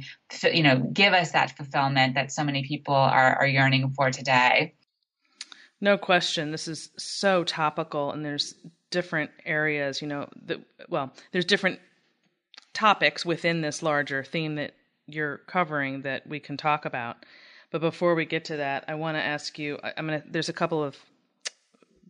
you 0.51 0.63
know, 0.63 0.79
give 0.79 1.13
us 1.13 1.31
that 1.31 1.55
fulfillment 1.55 2.15
that 2.15 2.31
so 2.31 2.43
many 2.43 2.63
people 2.63 2.95
are, 2.95 3.36
are 3.36 3.48
yearning 3.48 3.91
for 3.91 4.10
today. 4.10 4.74
No 5.79 5.98
question. 5.98 6.50
This 6.50 6.67
is 6.67 6.89
so 6.98 7.43
topical, 7.43 8.12
and 8.12 8.25
there's 8.25 8.55
different 8.89 9.29
areas, 9.45 10.01
you 10.01 10.07
know, 10.07 10.27
that, 10.45 10.60
well, 10.89 11.13
there's 11.31 11.45
different 11.45 11.79
topics 12.74 13.24
within 13.24 13.62
this 13.62 13.83
larger 13.83 14.24
theme 14.24 14.55
that 14.55 14.74
you're 15.05 15.38
covering 15.39 16.01
that 16.01 16.25
we 16.25 16.39
can 16.39 16.57
talk 16.57 16.86
about. 16.86 17.25
But 17.69 17.81
before 17.81 18.15
we 18.15 18.25
get 18.25 18.45
to 18.45 18.57
that, 18.57 18.86
I 18.88 18.95
want 18.95 19.17
to 19.17 19.22
ask 19.22 19.60
you 19.60 19.77
I'm 19.98 20.07
to, 20.07 20.24
there's 20.25 20.50
a 20.50 20.53
couple 20.53 20.83
of 20.83 20.98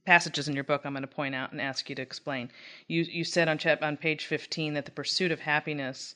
passages 0.06 0.48
in 0.48 0.56
your 0.56 0.64
book 0.64 0.82
I'm 0.84 0.94
going 0.94 1.02
to 1.02 1.08
point 1.08 1.36
out 1.36 1.52
and 1.52 1.62
ask 1.62 1.90
you 1.90 1.96
to 1.96 2.02
explain. 2.02 2.52
You, 2.88 3.04
you 3.04 3.24
said 3.24 3.48
on, 3.48 3.58
chap, 3.58 3.82
on 3.82 3.98
page 3.98 4.26
15 4.26 4.74
that 4.74 4.86
the 4.86 4.92
pursuit 4.92 5.32
of 5.32 5.40
happiness 5.40 6.16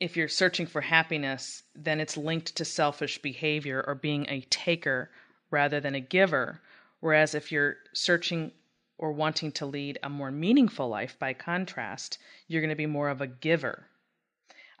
if 0.00 0.16
you're 0.16 0.28
searching 0.28 0.66
for 0.66 0.80
happiness, 0.80 1.62
then 1.74 2.00
it's 2.00 2.16
linked 2.16 2.56
to 2.56 2.64
selfish 2.64 3.20
behavior 3.20 3.84
or 3.86 3.94
being 3.94 4.26
a 4.28 4.40
taker 4.48 5.10
rather 5.50 5.78
than 5.78 5.94
a 5.94 6.00
giver. 6.00 6.60
Whereas 7.00 7.34
if 7.34 7.52
you're 7.52 7.76
searching 7.92 8.52
or 8.96 9.12
wanting 9.12 9.52
to 9.52 9.66
lead 9.66 9.98
a 10.02 10.08
more 10.08 10.30
meaningful 10.30 10.88
life, 10.88 11.18
by 11.18 11.34
contrast, 11.34 12.18
you're 12.48 12.62
going 12.62 12.70
to 12.70 12.76
be 12.76 12.86
more 12.86 13.10
of 13.10 13.20
a 13.20 13.26
giver. 13.26 13.86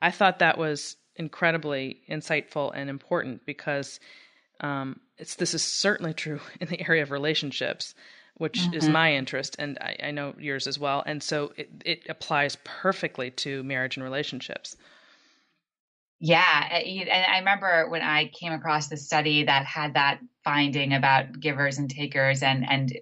I 0.00 0.10
thought 0.10 0.38
that 0.38 0.58
was 0.58 0.96
incredibly 1.16 2.00
insightful 2.08 2.72
and 2.74 2.88
important 2.88 3.44
because 3.44 4.00
um, 4.60 5.00
it's 5.20 5.36
this 5.36 5.54
is 5.54 5.62
certainly 5.62 6.14
true 6.14 6.40
in 6.60 6.68
the 6.68 6.80
area 6.88 7.02
of 7.02 7.10
relationships, 7.10 7.94
which 8.36 8.58
mm-hmm. 8.58 8.74
is 8.74 8.88
my 8.88 9.14
interest, 9.14 9.56
and 9.58 9.78
I, 9.80 9.96
I, 10.04 10.10
know 10.10 10.34
yours 10.38 10.66
as 10.66 10.78
well. 10.78 11.02
And 11.04 11.22
so 11.22 11.52
it, 11.56 11.70
it 11.84 12.06
applies 12.08 12.56
perfectly 12.64 13.30
to 13.32 13.62
marriage 13.62 13.96
and 13.96 14.04
relationships. 14.04 14.76
Yeah, 16.22 16.68
and 16.74 17.08
I 17.08 17.38
remember 17.38 17.88
when 17.88 18.02
I 18.02 18.28
came 18.28 18.52
across 18.52 18.88
the 18.88 18.98
study 18.98 19.44
that 19.44 19.64
had 19.64 19.94
that 19.94 20.20
finding 20.44 20.94
about 20.94 21.38
givers 21.38 21.78
and 21.78 21.90
takers, 21.90 22.42
and 22.42 22.68
and 22.68 22.92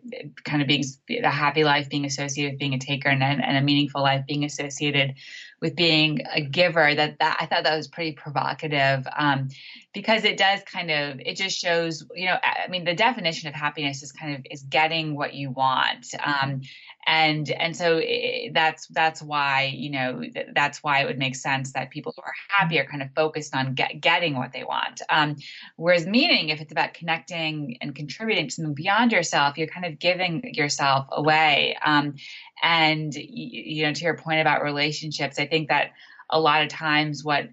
kind 0.44 0.62
of 0.62 0.68
being 0.68 0.84
a 1.22 1.30
happy 1.30 1.64
life 1.64 1.88
being 1.88 2.04
associated 2.04 2.52
with 2.52 2.58
being 2.58 2.74
a 2.74 2.78
taker, 2.78 3.08
and 3.08 3.22
and 3.22 3.56
a 3.56 3.60
meaningful 3.60 4.02
life 4.02 4.24
being 4.26 4.44
associated 4.44 5.14
with 5.60 5.76
being 5.76 6.20
a 6.32 6.40
giver. 6.40 6.94
That 6.94 7.18
that 7.18 7.36
I 7.40 7.46
thought 7.46 7.64
that 7.64 7.76
was 7.76 7.88
pretty 7.88 8.12
provocative, 8.12 9.06
um, 9.16 9.48
because 9.92 10.24
it 10.24 10.36
does 10.36 10.60
kind 10.64 10.90
of 10.90 11.20
it 11.20 11.36
just 11.36 11.58
shows 11.58 12.04
you 12.14 12.26
know 12.26 12.36
I 12.42 12.68
mean 12.68 12.84
the 12.84 12.94
definition 12.94 13.48
of 13.48 13.54
happiness 13.54 14.02
is 14.02 14.12
kind 14.12 14.36
of 14.36 14.46
is 14.50 14.62
getting 14.62 15.14
what 15.14 15.34
you 15.34 15.50
want, 15.50 16.06
um, 16.24 16.62
and 17.08 17.50
and 17.50 17.74
so 17.74 17.98
it, 18.02 18.52
that's 18.52 18.86
that's 18.88 19.22
why 19.22 19.72
you 19.74 19.90
know 19.90 20.22
that's 20.54 20.82
why 20.82 21.00
it 21.00 21.06
would 21.06 21.18
make 21.18 21.34
sense 21.34 21.72
that 21.72 21.90
people 21.90 22.12
who 22.14 22.22
are 22.22 22.34
happy 22.48 22.78
are 22.78 22.84
kind 22.84 23.02
of 23.02 23.08
focused 23.16 23.56
on 23.56 23.74
get, 23.74 24.00
getting 24.00 24.36
what 24.36 24.52
they 24.52 24.62
want 24.62 25.00
um, 25.08 25.36
whereas 25.76 26.06
meaning 26.06 26.50
if 26.50 26.60
it's 26.60 26.70
about 26.70 26.92
connecting 26.92 27.27
and 27.32 27.94
contributing 27.94 28.48
to 28.48 28.54
something 28.54 28.74
beyond 28.74 29.12
yourself 29.12 29.58
you're 29.58 29.66
kind 29.68 29.86
of 29.86 29.98
giving 29.98 30.54
yourself 30.54 31.06
away. 31.10 31.76
Um, 31.84 32.14
and 32.62 33.14
you 33.14 33.84
know 33.84 33.92
to 33.92 34.04
your 34.04 34.16
point 34.16 34.40
about 34.40 34.64
relationships 34.64 35.38
i 35.38 35.46
think 35.46 35.68
that 35.68 35.92
a 36.28 36.40
lot 36.40 36.62
of 36.62 36.68
times 36.68 37.22
what 37.22 37.48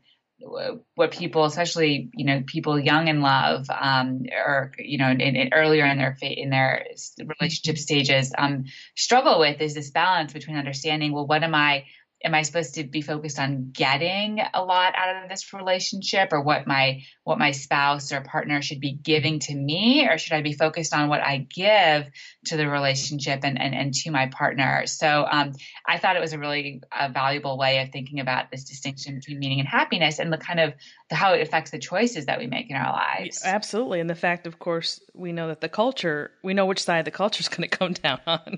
what 0.95 1.11
people, 1.11 1.45
especially 1.45 2.09
you 2.13 2.25
know 2.25 2.43
people 2.45 2.79
young 2.79 3.07
in 3.07 3.21
love, 3.21 3.67
um, 3.69 4.25
or 4.31 4.73
you 4.77 4.97
know 4.97 5.09
in, 5.09 5.21
in 5.21 5.53
earlier 5.53 5.85
in 5.85 5.97
their 5.97 6.17
in 6.21 6.49
their 6.49 6.85
relationship 7.39 7.77
stages, 7.77 8.33
um, 8.37 8.65
struggle 8.95 9.39
with 9.39 9.61
is 9.61 9.73
this 9.73 9.91
balance 9.91 10.33
between 10.33 10.57
understanding, 10.57 11.13
well, 11.13 11.27
what 11.27 11.43
am 11.43 11.55
I 11.55 11.85
am 12.25 12.33
I 12.33 12.41
supposed 12.41 12.73
to 12.73 12.83
be 12.83 13.01
focused 13.01 13.39
on 13.39 13.69
getting 13.71 14.39
a 14.53 14.63
lot 14.63 14.95
out 14.97 15.23
of 15.23 15.29
this 15.29 15.53
relationship 15.53 16.29
or 16.33 16.41
what 16.41 16.65
my 16.65 17.03
what 17.23 17.37
my 17.37 17.51
spouse 17.51 18.11
or 18.11 18.21
partner 18.21 18.61
should 18.63 18.79
be 18.79 18.91
giving 18.91 19.39
to 19.41 19.55
me? 19.55 20.07
Or 20.09 20.17
should 20.17 20.33
I 20.33 20.41
be 20.41 20.53
focused 20.53 20.93
on 20.93 21.07
what 21.07 21.21
I 21.21 21.47
give 21.53 22.09
to 22.47 22.57
the 22.57 22.67
relationship 22.67 23.41
and 23.43 23.61
and, 23.61 23.75
and 23.75 23.93
to 23.93 24.11
my 24.11 24.27
partner? 24.27 24.87
So 24.87 25.25
um, 25.29 25.53
I 25.87 25.99
thought 25.99 26.15
it 26.15 26.21
was 26.21 26.33
a 26.33 26.39
really 26.39 26.81
uh, 26.91 27.09
valuable 27.13 27.57
way 27.59 27.79
of 27.79 27.91
thinking 27.91 28.19
about 28.19 28.49
this 28.49 28.63
distinction 28.63 29.15
between 29.15 29.37
meaning 29.37 29.59
and 29.59 29.69
happiness 29.69 30.17
and 30.17 30.33
the 30.33 30.37
kind 30.37 30.59
of 30.59 30.73
how 31.11 31.33
it 31.33 31.41
affects 31.41 31.71
the 31.71 31.77
choices 31.77 32.25
that 32.25 32.39
we 32.39 32.47
make 32.47 32.69
in 32.69 32.75
our 32.75 32.91
lives 32.91 33.41
absolutely 33.45 33.99
and 33.99 34.09
the 34.09 34.15
fact 34.15 34.47
of 34.47 34.57
course 34.57 34.99
we 35.13 35.31
know 35.31 35.47
that 35.49 35.61
the 35.61 35.69
culture 35.69 36.31
we 36.43 36.53
know 36.53 36.65
which 36.65 36.81
side 36.81 37.05
the 37.05 37.11
culture 37.11 37.41
is 37.41 37.47
going 37.49 37.67
to 37.67 37.77
come 37.77 37.93
down 37.93 38.19
on 38.25 38.57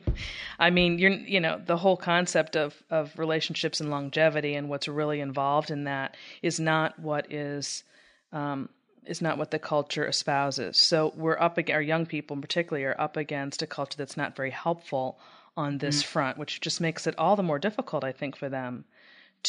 I 0.57 0.69
mean 0.69 0.97
you're 0.97 1.11
you 1.11 1.39
know 1.39 1.61
the 1.63 1.77
whole 1.77 1.97
concept 1.97 2.55
of 2.55 2.81
of 2.89 3.17
relationships 3.19 3.81
and 3.81 3.89
longevity 3.89 4.55
and 4.55 4.69
what's 4.69 4.87
really 4.87 5.19
involved 5.19 5.71
in 5.71 5.85
that 5.85 6.15
is 6.41 6.59
not 6.59 6.97
what 6.99 7.31
is 7.31 7.83
um, 8.31 8.69
is 9.05 9.21
not 9.21 9.37
what 9.37 9.51
the 9.51 9.59
culture 9.59 10.05
espouses. 10.05 10.77
So 10.77 11.13
we're 11.15 11.39
up 11.39 11.57
against, 11.57 11.75
our 11.75 11.81
young 11.81 12.05
people, 12.05 12.35
particularly, 12.37 12.85
are 12.85 12.99
up 12.99 13.17
against 13.17 13.61
a 13.61 13.67
culture 13.67 13.97
that's 13.97 14.17
not 14.17 14.35
very 14.35 14.51
helpful 14.51 15.17
on 15.55 15.77
this 15.77 16.03
mm-hmm. 16.03 16.11
front, 16.11 16.37
which 16.37 16.61
just 16.61 16.81
makes 16.81 17.07
it 17.07 17.15
all 17.17 17.35
the 17.35 17.43
more 17.43 17.57
difficult, 17.59 18.03
I 18.03 18.11
think, 18.11 18.35
for 18.35 18.49
them 18.49 18.85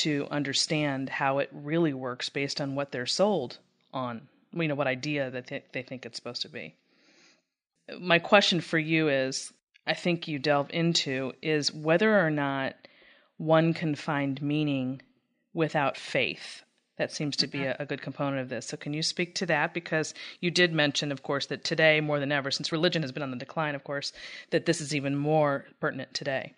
to 0.03 0.27
understand 0.31 1.09
how 1.09 1.39
it 1.39 1.51
really 1.53 1.93
works 1.93 2.29
based 2.29 2.61
on 2.61 2.75
what 2.75 2.93
they're 2.93 3.07
sold 3.07 3.59
on. 3.93 4.29
You 4.53 4.69
know, 4.69 4.75
what 4.75 4.87
idea 4.87 5.31
that 5.31 5.49
they, 5.49 5.63
they 5.73 5.83
think 5.83 6.07
it's 6.07 6.17
supposed 6.17 6.43
to 6.43 6.49
be. 6.49 6.75
My 8.01 8.19
question 8.19 8.61
for 8.61 8.79
you 8.79 9.09
is 9.09 9.53
I 9.87 9.95
think 9.95 10.29
you 10.29 10.39
delve 10.39 10.71
into 10.71 11.33
is 11.41 11.73
whether 11.73 12.21
or 12.21 12.31
not 12.31 12.75
one 13.39 13.73
can 13.73 13.95
find 13.95 14.41
meaning 14.43 15.01
without 15.55 15.97
faith. 15.97 16.63
That 16.99 17.13
seems 17.13 17.37
to 17.37 17.47
be 17.47 17.61
mm-hmm. 17.61 17.81
a, 17.81 17.85
a, 17.85 17.87
good 17.87 18.03
component 18.03 18.43
of 18.43 18.49
this. 18.49 18.67
So, 18.67 18.77
can 18.77 18.93
you 18.93 19.03
speak 19.03 19.37
to 19.37 19.47
that? 19.47 19.73
Because 19.73 20.15
you 20.41 20.51
did 20.51 20.73
mention, 20.73 21.13
of 21.13 21.23
course, 21.23 21.47
that 21.47 21.65
today, 21.65 22.01
more 22.01 22.19
than 22.19 22.33
ever, 22.33 22.51
since 22.51 22.73
religion 22.73 23.03
has 23.03 23.13
been 23.13 23.23
on 23.23 23.31
the 23.31 23.37
decline, 23.37 23.77
of 23.77 23.85
course, 23.85 24.13
that 24.51 24.67
this 24.67 24.81
is 24.81 24.95
even 24.95 25.15
more 25.17 25.65
pertinent 25.81 26.13
today. 26.13 26.55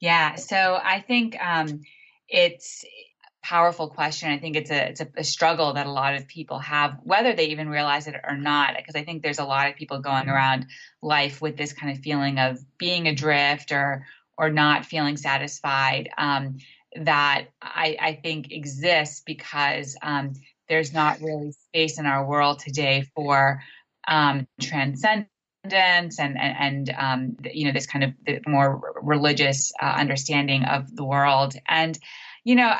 Yeah. 0.00 0.34
So, 0.34 0.80
I 0.82 1.00
think 1.00 1.36
um, 1.40 1.82
it's 2.28 2.84
a 2.84 3.46
powerful 3.46 3.88
question. 3.88 4.30
I 4.30 4.38
think 4.38 4.56
it's 4.56 4.70
a 4.70 4.88
it's 4.88 5.00
a, 5.00 5.08
a, 5.16 5.24
struggle 5.24 5.74
that 5.74 5.86
a 5.86 5.92
lot 5.92 6.14
of 6.14 6.26
people 6.26 6.58
have, 6.58 6.98
whether 7.02 7.34
they 7.34 7.46
even 7.46 7.68
realize 7.68 8.06
it 8.06 8.14
or 8.26 8.36
not. 8.36 8.74
Because 8.76 8.94
I 8.94 9.04
think 9.04 9.22
there's 9.22 9.38
a 9.38 9.44
lot 9.44 9.68
of 9.68 9.76
people 9.76 10.00
going 10.00 10.28
around 10.28 10.66
life 11.02 11.42
with 11.42 11.56
this 11.56 11.72
kind 11.72 11.96
of 11.96 12.02
feeling 12.02 12.38
of 12.38 12.58
being 12.78 13.08
adrift 13.08 13.72
or 13.72 14.06
or 14.36 14.50
not 14.50 14.84
feeling 14.84 15.16
satisfied 15.16 16.10
um, 16.18 16.58
that 16.96 17.46
I, 17.62 17.96
I, 18.00 18.18
think 18.20 18.50
exists 18.50 19.22
because 19.24 19.96
um, 20.02 20.32
there's 20.68 20.92
not 20.92 21.20
really 21.20 21.52
space 21.52 22.00
in 22.00 22.06
our 22.06 22.26
world 22.26 22.58
today 22.58 23.04
for 23.14 23.62
um, 24.08 24.48
transcendence 24.60 25.28
and 25.72 26.12
and, 26.18 26.36
and 26.38 26.94
um, 26.96 27.36
you 27.52 27.66
know 27.66 27.72
this 27.72 27.86
kind 27.86 28.04
of 28.04 28.12
more 28.46 28.94
religious 29.02 29.72
uh, 29.80 29.86
understanding 29.86 30.64
of 30.64 30.94
the 30.94 31.04
world. 31.04 31.54
And 31.68 31.98
you 32.44 32.56
know, 32.56 32.74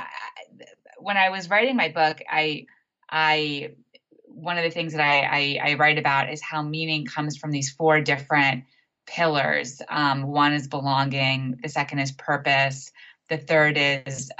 when 0.98 1.16
I 1.16 1.30
was 1.30 1.48
writing 1.48 1.76
my 1.76 1.88
book, 1.88 2.20
I 2.28 2.66
I 3.08 3.70
one 4.26 4.58
of 4.58 4.64
the 4.64 4.70
things 4.70 4.92
that 4.92 5.00
I, 5.00 5.58
I, 5.62 5.70
I 5.70 5.74
write 5.74 5.98
about 5.98 6.32
is 6.32 6.42
how 6.42 6.60
meaning 6.60 7.06
comes 7.06 7.36
from 7.36 7.52
these 7.52 7.70
four 7.70 8.00
different 8.00 8.64
pillars. 9.06 9.80
Um, 9.88 10.24
one 10.24 10.52
is 10.52 10.66
belonging, 10.66 11.58
the 11.62 11.68
second 11.68 12.00
is 12.00 12.10
purpose, 12.10 12.90
the 13.28 13.38
third 13.38 13.78
is 13.78 14.30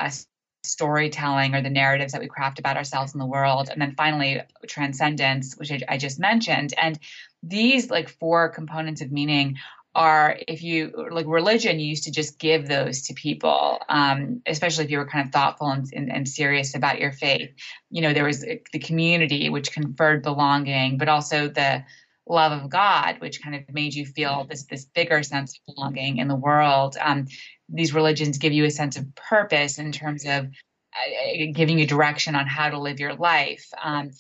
storytelling 0.65 1.55
or 1.55 1.61
the 1.61 1.71
narratives 1.71 2.13
that 2.13 2.21
we 2.21 2.27
craft 2.27 2.59
about 2.59 2.77
ourselves 2.77 3.15
in 3.15 3.21
the 3.21 3.27
world, 3.27 3.69
and 3.71 3.81
then 3.81 3.95
finally 3.97 4.41
transcendence, 4.67 5.55
which 5.57 5.71
I, 5.71 5.81
I 5.89 5.99
just 5.99 6.19
mentioned. 6.19 6.75
And 6.81 6.99
these 7.47 7.91
like 7.91 8.09
four 8.09 8.49
components 8.49 9.01
of 9.01 9.13
meaning 9.13 9.57
are 9.95 10.37
if 10.49 10.63
you 10.63 11.07
like 11.13 11.27
religion 11.27 11.79
you 11.79 11.87
used 11.87 12.05
to 12.05 12.11
just 12.11 12.39
give 12.39 12.67
those 12.67 13.03
to 13.03 13.15
people 13.15 13.79
um, 13.89 14.43
especially 14.47 14.85
if 14.85 14.91
you 14.91 14.99
were 14.99 15.07
kind 15.07 15.27
of 15.27 15.33
thoughtful 15.33 15.69
and, 15.69 15.87
and, 15.93 16.11
and, 16.11 16.29
serious 16.29 16.75
about 16.75 16.99
your 16.99 17.13
faith 17.13 17.51
you 17.91 18.03
know 18.03 18.13
there 18.13 18.25
was 18.25 18.41
the 18.41 18.79
community 18.81 19.49
which 19.51 19.73
conferred 19.73 20.23
belonging 20.23 20.99
but 20.99 21.09
also 21.09 21.49
the 21.49 21.85
love 22.27 22.53
of 22.53 22.71
God, 22.71 23.21
which 23.21 23.43
kind 23.43 23.55
of 23.55 23.73
made 23.73 23.95
you 23.95 24.07
feel 24.07 24.45
this 24.49 24.65
this 24.65 24.85
bigger 24.85 25.23
sense 25.23 25.59
of 25.59 25.75
belonging 25.75 26.19
in 26.19 26.29
the 26.29 26.35
world. 26.35 26.97
Um, 27.01 27.27
these 27.69 27.95
religions 27.95 28.39
give 28.39 28.53
you 28.53 28.65
a 28.65 28.71
sense 28.71 28.97
of 28.97 29.15
purpose 29.15 29.79
in 29.79 29.93
terms 29.93 30.25
of 30.25 30.47
uh, 30.47 31.45
giving 31.53 31.79
you 31.79 31.87
direction 31.87 32.35
on 32.35 32.47
how 32.47 32.71
to 32.71 32.79
live 32.79 33.01
your 33.01 33.15
life. 33.15 33.67
Um, 33.83 34.11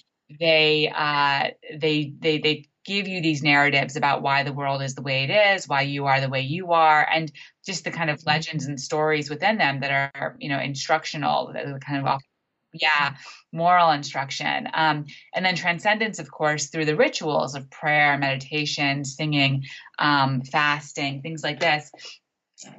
they 0.40 0.92
uh, 0.94 1.50
they 1.78 2.12
they 2.18 2.38
they 2.38 2.68
give 2.84 3.08
you 3.08 3.20
these 3.20 3.42
narratives 3.42 3.96
about 3.96 4.22
why 4.22 4.42
the 4.42 4.52
world 4.52 4.82
is 4.82 4.94
the 4.94 5.02
way 5.02 5.24
it 5.24 5.30
is, 5.30 5.68
why 5.68 5.82
you 5.82 6.06
are 6.06 6.20
the 6.20 6.28
way 6.28 6.42
you 6.42 6.72
are, 6.72 7.06
and 7.10 7.32
just 7.66 7.84
the 7.84 7.90
kind 7.90 8.10
of 8.10 8.24
legends 8.26 8.66
and 8.66 8.80
stories 8.80 9.30
within 9.30 9.58
them 9.58 9.80
that 9.80 10.10
are 10.14 10.36
you 10.38 10.48
know 10.48 10.60
instructional, 10.60 11.52
that 11.52 11.80
kind 11.80 12.06
of 12.06 12.20
yeah 12.72 13.16
moral 13.52 13.90
instruction. 13.90 14.68
Um, 14.74 15.06
and 15.34 15.44
then 15.44 15.56
transcendence 15.56 16.18
of 16.18 16.30
course 16.30 16.66
through 16.66 16.84
the 16.84 16.96
rituals 16.96 17.54
of 17.54 17.70
prayer 17.70 18.18
meditation 18.18 19.04
singing 19.04 19.64
um, 19.98 20.42
fasting 20.42 21.22
things 21.22 21.42
like 21.42 21.60
this. 21.60 21.90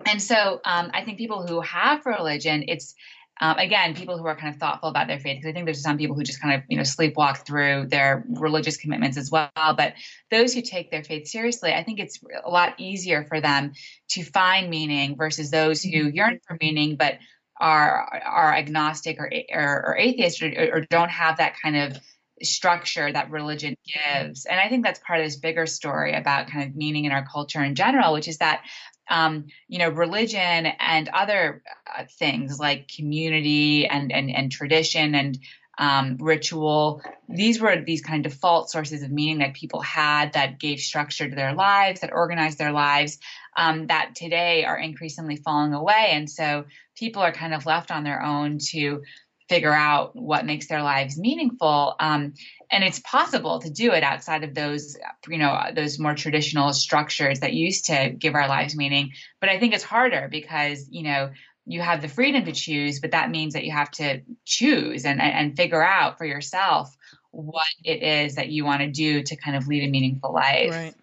And 0.05 0.21
so 0.21 0.61
um, 0.63 0.91
i 0.93 1.03
think 1.03 1.17
people 1.17 1.45
who 1.45 1.61
have 1.61 2.05
religion 2.05 2.63
it's 2.67 2.95
um, 3.41 3.57
again, 3.57 3.95
people 3.95 4.17
who 4.17 4.25
are 4.25 4.35
kind 4.35 4.53
of 4.53 4.59
thoughtful 4.59 4.89
about 4.89 5.07
their 5.07 5.19
faith, 5.19 5.37
because 5.37 5.49
I 5.49 5.53
think 5.53 5.65
there's 5.65 5.81
some 5.81 5.97
people 5.97 6.15
who 6.15 6.23
just 6.23 6.41
kind 6.41 6.55
of, 6.55 6.63
you 6.69 6.77
know, 6.77 6.83
sleepwalk 6.83 7.45
through 7.45 7.87
their 7.87 8.23
religious 8.29 8.77
commitments 8.77 9.17
as 9.17 9.29
well. 9.29 9.49
But 9.55 9.95
those 10.31 10.53
who 10.53 10.61
take 10.61 10.89
their 10.89 11.03
faith 11.03 11.27
seriously, 11.27 11.73
I 11.73 11.83
think 11.83 11.99
it's 11.99 12.19
a 12.43 12.49
lot 12.49 12.75
easier 12.79 13.25
for 13.25 13.41
them 13.41 13.73
to 14.09 14.23
find 14.23 14.69
meaning 14.69 15.17
versus 15.17 15.51
those 15.51 15.83
who 15.83 15.89
mm-hmm. 15.89 16.15
yearn 16.15 16.39
for 16.47 16.57
meaning 16.61 16.95
but 16.95 17.15
are 17.59 18.21
are 18.25 18.53
agnostic 18.53 19.17
or 19.19 19.31
or, 19.53 19.85
or 19.87 19.97
atheist 19.97 20.41
or, 20.41 20.69
or 20.73 20.81
don't 20.81 21.11
have 21.11 21.37
that 21.37 21.55
kind 21.61 21.77
of 21.77 21.97
structure 22.43 23.11
that 23.11 23.31
religion 23.31 23.75
gives. 23.85 24.45
And 24.45 24.59
I 24.59 24.67
think 24.67 24.83
that's 24.83 24.99
part 24.99 25.19
of 25.19 25.25
this 25.25 25.37
bigger 25.37 25.65
story 25.65 26.13
about 26.13 26.47
kind 26.47 26.69
of 26.69 26.75
meaning 26.75 27.05
in 27.05 27.11
our 27.11 27.25
culture 27.25 27.63
in 27.63 27.75
general, 27.75 28.13
which 28.13 28.27
is 28.27 28.39
that 28.39 28.63
um, 29.09 29.45
you 29.67 29.79
know, 29.79 29.89
religion 29.89 30.39
and 30.79 31.09
other 31.09 31.61
uh, 31.97 32.03
things 32.17 32.59
like 32.59 32.87
community 32.87 33.87
and, 33.87 34.11
and, 34.11 34.29
and 34.29 34.51
tradition 34.51 35.15
and 35.15 35.39
um, 35.77 36.17
ritual. 36.19 37.01
These 37.27 37.59
were 37.59 37.83
these 37.83 38.01
kind 38.01 38.25
of 38.25 38.31
default 38.31 38.69
sources 38.69 39.03
of 39.03 39.11
meaning 39.11 39.39
that 39.39 39.53
people 39.53 39.81
had 39.81 40.33
that 40.33 40.59
gave 40.59 40.79
structure 40.79 41.29
to 41.29 41.35
their 41.35 41.53
lives, 41.53 42.01
that 42.01 42.13
organized 42.13 42.57
their 42.57 42.71
lives, 42.71 43.19
um, 43.57 43.87
that 43.87 44.15
today 44.15 44.63
are 44.63 44.77
increasingly 44.77 45.35
falling 45.35 45.73
away. 45.73 46.09
And 46.11 46.29
so 46.29 46.65
people 46.95 47.21
are 47.21 47.33
kind 47.33 47.53
of 47.53 47.65
left 47.65 47.91
on 47.91 48.03
their 48.03 48.21
own 48.21 48.59
to 48.69 49.03
figure 49.47 49.73
out 49.73 50.15
what 50.15 50.45
makes 50.45 50.67
their 50.67 50.81
lives 50.81 51.17
meaningful. 51.17 51.95
Um, 51.99 52.33
and 52.71 52.83
it's 52.83 52.99
possible 52.99 53.59
to 53.59 53.69
do 53.69 53.91
it 53.91 54.03
outside 54.03 54.43
of 54.43 54.55
those, 54.55 54.97
you 55.27 55.37
know, 55.37 55.59
those 55.75 55.99
more 55.99 56.15
traditional 56.15 56.73
structures 56.73 57.41
that 57.41 57.53
used 57.53 57.85
to 57.85 58.09
give 58.17 58.35
our 58.35 58.47
lives 58.47 58.75
meaning. 58.75 59.11
But 59.39 59.49
I 59.49 59.59
think 59.59 59.73
it's 59.73 59.83
harder 59.83 60.27
because, 60.31 60.87
you 60.89 61.03
know, 61.03 61.31
you 61.65 61.81
have 61.81 62.01
the 62.01 62.07
freedom 62.07 62.45
to 62.45 62.51
choose, 62.51 62.99
but 62.99 63.11
that 63.11 63.29
means 63.29 63.53
that 63.53 63.65
you 63.65 63.71
have 63.71 63.91
to 63.91 64.21
choose 64.45 65.05
and, 65.05 65.21
and 65.21 65.55
figure 65.55 65.83
out 65.83 66.17
for 66.17 66.25
yourself 66.25 66.95
what 67.31 67.65
it 67.83 68.01
is 68.01 68.35
that 68.35 68.49
you 68.49 68.65
want 68.65 68.81
to 68.81 68.89
do 68.89 69.23
to 69.23 69.35
kind 69.35 69.57
of 69.57 69.67
lead 69.67 69.83
a 69.83 69.89
meaningful 69.89 70.33
life. 70.33 70.71
Right. 70.71 70.95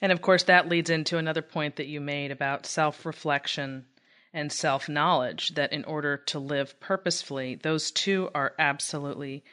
And 0.00 0.12
of 0.12 0.20
course, 0.20 0.44
that 0.44 0.68
leads 0.68 0.90
into 0.90 1.18
another 1.18 1.42
point 1.42 1.76
that 1.76 1.86
you 1.86 2.00
made 2.00 2.30
about 2.30 2.66
self 2.66 3.06
reflection 3.06 3.86
and 4.32 4.52
self 4.52 4.88
knowledge 4.88 5.54
that 5.54 5.72
in 5.72 5.84
order 5.84 6.16
to 6.16 6.38
live 6.38 6.78
purposefully, 6.80 7.54
those 7.54 7.90
two 7.90 8.30
are 8.34 8.54
absolutely 8.58 9.44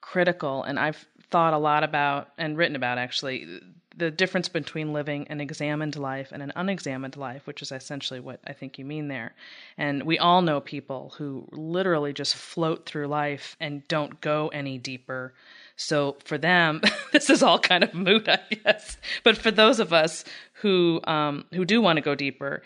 critical. 0.00 0.62
And 0.62 0.78
I've 0.78 1.06
thought 1.30 1.54
a 1.54 1.58
lot 1.58 1.84
about 1.84 2.28
and 2.38 2.56
written 2.56 2.76
about 2.76 2.98
actually 2.98 3.60
the 3.98 4.10
difference 4.12 4.48
between 4.48 4.92
living 4.92 5.26
an 5.28 5.40
examined 5.40 5.96
life 5.96 6.30
and 6.30 6.40
an 6.40 6.52
unexamined 6.54 7.16
life, 7.16 7.46
which 7.46 7.60
is 7.62 7.72
essentially 7.72 8.20
what 8.20 8.40
I 8.46 8.52
think 8.52 8.78
you 8.78 8.84
mean 8.84 9.08
there. 9.08 9.34
And 9.76 10.04
we 10.04 10.18
all 10.18 10.40
know 10.40 10.60
people 10.60 11.14
who 11.18 11.48
literally 11.50 12.12
just 12.12 12.36
float 12.36 12.86
through 12.86 13.08
life 13.08 13.56
and 13.60 13.86
don't 13.88 14.20
go 14.20 14.48
any 14.48 14.78
deeper. 14.78 15.34
So 15.76 16.16
for 16.24 16.38
them, 16.38 16.80
this 17.12 17.28
is 17.28 17.42
all 17.42 17.58
kind 17.58 17.82
of 17.82 17.92
moot, 17.92 18.28
I 18.28 18.40
guess. 18.50 18.96
But 19.24 19.36
for 19.36 19.50
those 19.50 19.80
of 19.80 19.92
us 19.92 20.24
who 20.54 21.00
um, 21.04 21.44
who 21.52 21.64
do 21.64 21.82
want 21.82 21.96
to 21.96 22.02
go 22.02 22.14
deeper, 22.14 22.62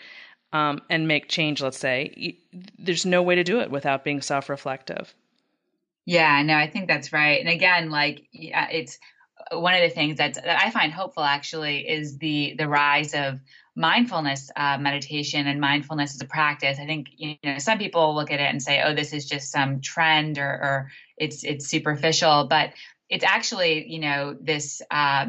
um, 0.53 0.81
and 0.89 1.07
make 1.07 1.27
change, 1.27 1.61
let's 1.61 1.79
say, 1.79 2.37
there's 2.77 3.05
no 3.05 3.23
way 3.23 3.35
to 3.35 3.43
do 3.43 3.59
it 3.59 3.71
without 3.71 4.03
being 4.03 4.21
self 4.21 4.49
reflective. 4.49 5.13
Yeah, 6.05 6.41
no, 6.43 6.55
I 6.55 6.69
think 6.69 6.87
that's 6.87 7.11
right. 7.11 7.39
And 7.39 7.49
again, 7.49 7.89
like 7.89 8.27
yeah, 8.31 8.69
it's 8.69 8.99
uh, 9.51 9.59
one 9.59 9.73
of 9.73 9.81
the 9.81 9.89
things 9.89 10.17
that's, 10.17 10.39
that 10.39 10.61
I 10.63 10.69
find 10.69 10.93
hopeful 10.93 11.23
actually 11.23 11.89
is 11.89 12.17
the 12.19 12.55
the 12.57 12.67
rise 12.67 13.15
of 13.15 13.39
mindfulness 13.75 14.51
uh, 14.55 14.77
meditation 14.77 15.47
and 15.47 15.59
mindfulness 15.59 16.13
as 16.13 16.21
a 16.21 16.25
practice. 16.25 16.77
I 16.79 16.85
think 16.85 17.07
you 17.15 17.35
know 17.43 17.57
some 17.57 17.79
people 17.79 18.13
look 18.13 18.31
at 18.31 18.39
it 18.39 18.49
and 18.49 18.61
say, 18.61 18.83
"Oh, 18.83 18.93
this 18.93 19.11
is 19.11 19.25
just 19.25 19.51
some 19.51 19.81
trend," 19.81 20.37
or, 20.37 20.43
or 20.43 20.91
it's 21.17 21.43
it's 21.43 21.67
superficial. 21.67 22.45
But 22.47 22.73
it's 23.09 23.23
actually 23.23 23.85
you 23.87 23.99
know 23.99 24.35
this 24.39 24.81
uh, 24.89 25.27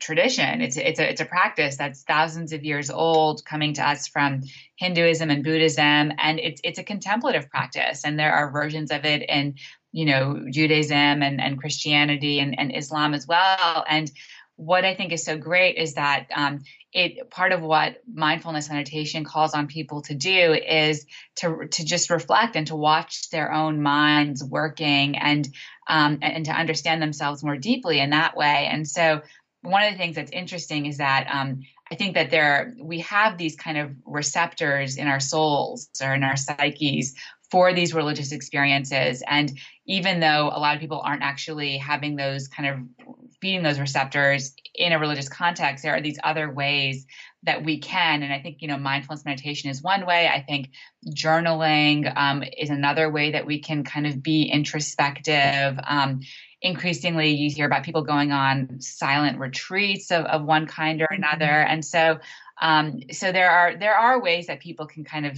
tradition. 0.00 0.60
It's 0.60 0.76
it's 0.76 0.98
a 0.98 1.10
it's 1.10 1.20
a 1.20 1.24
practice 1.24 1.76
that's 1.76 2.02
thousands 2.04 2.52
of 2.52 2.64
years 2.64 2.90
old 2.90 3.44
coming 3.44 3.74
to 3.74 3.86
us 3.86 4.08
from 4.08 4.42
Hinduism 4.76 5.30
and 5.30 5.44
Buddhism. 5.44 6.12
And 6.18 6.38
it's 6.38 6.60
it's 6.64 6.78
a 6.78 6.84
contemplative 6.84 7.50
practice. 7.50 8.04
And 8.04 8.18
there 8.18 8.32
are 8.32 8.50
versions 8.50 8.90
of 8.90 9.04
it 9.04 9.22
in 9.28 9.56
you 9.90 10.06
know 10.06 10.44
Judaism 10.50 11.22
and, 11.22 11.40
and 11.40 11.58
Christianity 11.58 12.40
and, 12.40 12.58
and 12.58 12.74
Islam 12.74 13.14
as 13.14 13.26
well. 13.26 13.84
And 13.88 14.10
what 14.56 14.84
I 14.84 14.94
think 14.94 15.12
is 15.12 15.24
so 15.24 15.36
great 15.36 15.76
is 15.76 15.94
that 15.94 16.26
um, 16.34 16.60
it 16.92 17.30
part 17.30 17.52
of 17.52 17.62
what 17.62 18.02
mindfulness 18.12 18.68
meditation 18.68 19.24
calls 19.24 19.54
on 19.54 19.66
people 19.66 20.02
to 20.02 20.14
do 20.14 20.52
is 20.52 21.06
to 21.36 21.66
to 21.70 21.84
just 21.84 22.10
reflect 22.10 22.54
and 22.56 22.66
to 22.66 22.76
watch 22.76 23.30
their 23.30 23.52
own 23.52 23.82
minds 23.82 24.44
working 24.44 25.16
and 25.16 25.48
um, 25.88 26.18
and 26.22 26.44
to 26.46 26.52
understand 26.52 27.02
themselves 27.02 27.42
more 27.42 27.56
deeply 27.56 27.98
in 27.98 28.10
that 28.10 28.36
way. 28.36 28.68
And 28.70 28.86
so 28.86 29.22
one 29.62 29.84
of 29.84 29.92
the 29.92 29.98
things 29.98 30.16
that's 30.16 30.30
interesting 30.30 30.86
is 30.86 30.98
that 30.98 31.28
um, 31.32 31.62
I 31.90 31.94
think 31.94 32.14
that 32.14 32.30
there 32.30 32.74
we 32.80 33.00
have 33.00 33.38
these 33.38 33.56
kind 33.56 33.78
of 33.78 33.90
receptors 34.04 34.96
in 34.96 35.08
our 35.08 35.20
souls 35.20 35.88
or 36.02 36.14
in 36.14 36.22
our 36.22 36.36
psyches 36.36 37.14
for 37.50 37.74
these 37.74 37.94
religious 37.94 38.32
experiences. 38.32 39.22
And 39.26 39.52
even 39.86 40.20
though 40.20 40.50
a 40.52 40.58
lot 40.58 40.74
of 40.74 40.80
people 40.80 41.02
aren't 41.04 41.22
actually 41.22 41.76
having 41.76 42.16
those 42.16 42.48
kind 42.48 42.68
of 42.68 43.06
feeding 43.42 43.64
those 43.64 43.80
receptors 43.80 44.54
in 44.72 44.92
a 44.92 44.98
religious 45.00 45.28
context, 45.28 45.82
there 45.82 45.94
are 45.94 46.00
these 46.00 46.18
other 46.22 46.48
ways 46.50 47.06
that 47.42 47.64
we 47.64 47.80
can. 47.80 48.22
And 48.22 48.32
I 48.32 48.40
think, 48.40 48.62
you 48.62 48.68
know, 48.68 48.78
mindfulness 48.78 49.24
meditation 49.24 49.68
is 49.68 49.82
one 49.82 50.06
way. 50.06 50.28
I 50.28 50.40
think 50.40 50.70
journaling 51.10 52.10
um, 52.16 52.44
is 52.56 52.70
another 52.70 53.10
way 53.10 53.32
that 53.32 53.44
we 53.44 53.60
can 53.60 53.82
kind 53.82 54.06
of 54.06 54.22
be 54.22 54.44
introspective. 54.44 55.78
Um, 55.84 56.20
increasingly, 56.62 57.30
you 57.30 57.50
hear 57.50 57.66
about 57.66 57.82
people 57.82 58.02
going 58.02 58.30
on 58.30 58.80
silent 58.80 59.40
retreats 59.40 60.12
of, 60.12 60.24
of 60.24 60.44
one 60.44 60.66
kind 60.66 61.02
or 61.02 61.06
mm-hmm. 61.06 61.24
another. 61.24 61.50
And 61.50 61.84
so, 61.84 62.20
um, 62.60 63.00
so 63.10 63.32
there 63.32 63.50
are 63.50 63.76
there 63.76 63.96
are 63.96 64.22
ways 64.22 64.46
that 64.46 64.60
people 64.60 64.86
can 64.86 65.02
kind 65.04 65.26
of 65.26 65.36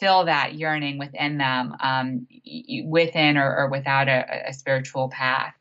fill 0.00 0.24
that 0.24 0.54
yearning 0.54 0.98
within 0.98 1.36
them, 1.36 1.76
um, 1.78 2.26
within 2.86 3.36
or, 3.36 3.54
or 3.54 3.68
without 3.68 4.08
a, 4.08 4.48
a 4.48 4.52
spiritual 4.54 5.10
path. 5.10 5.54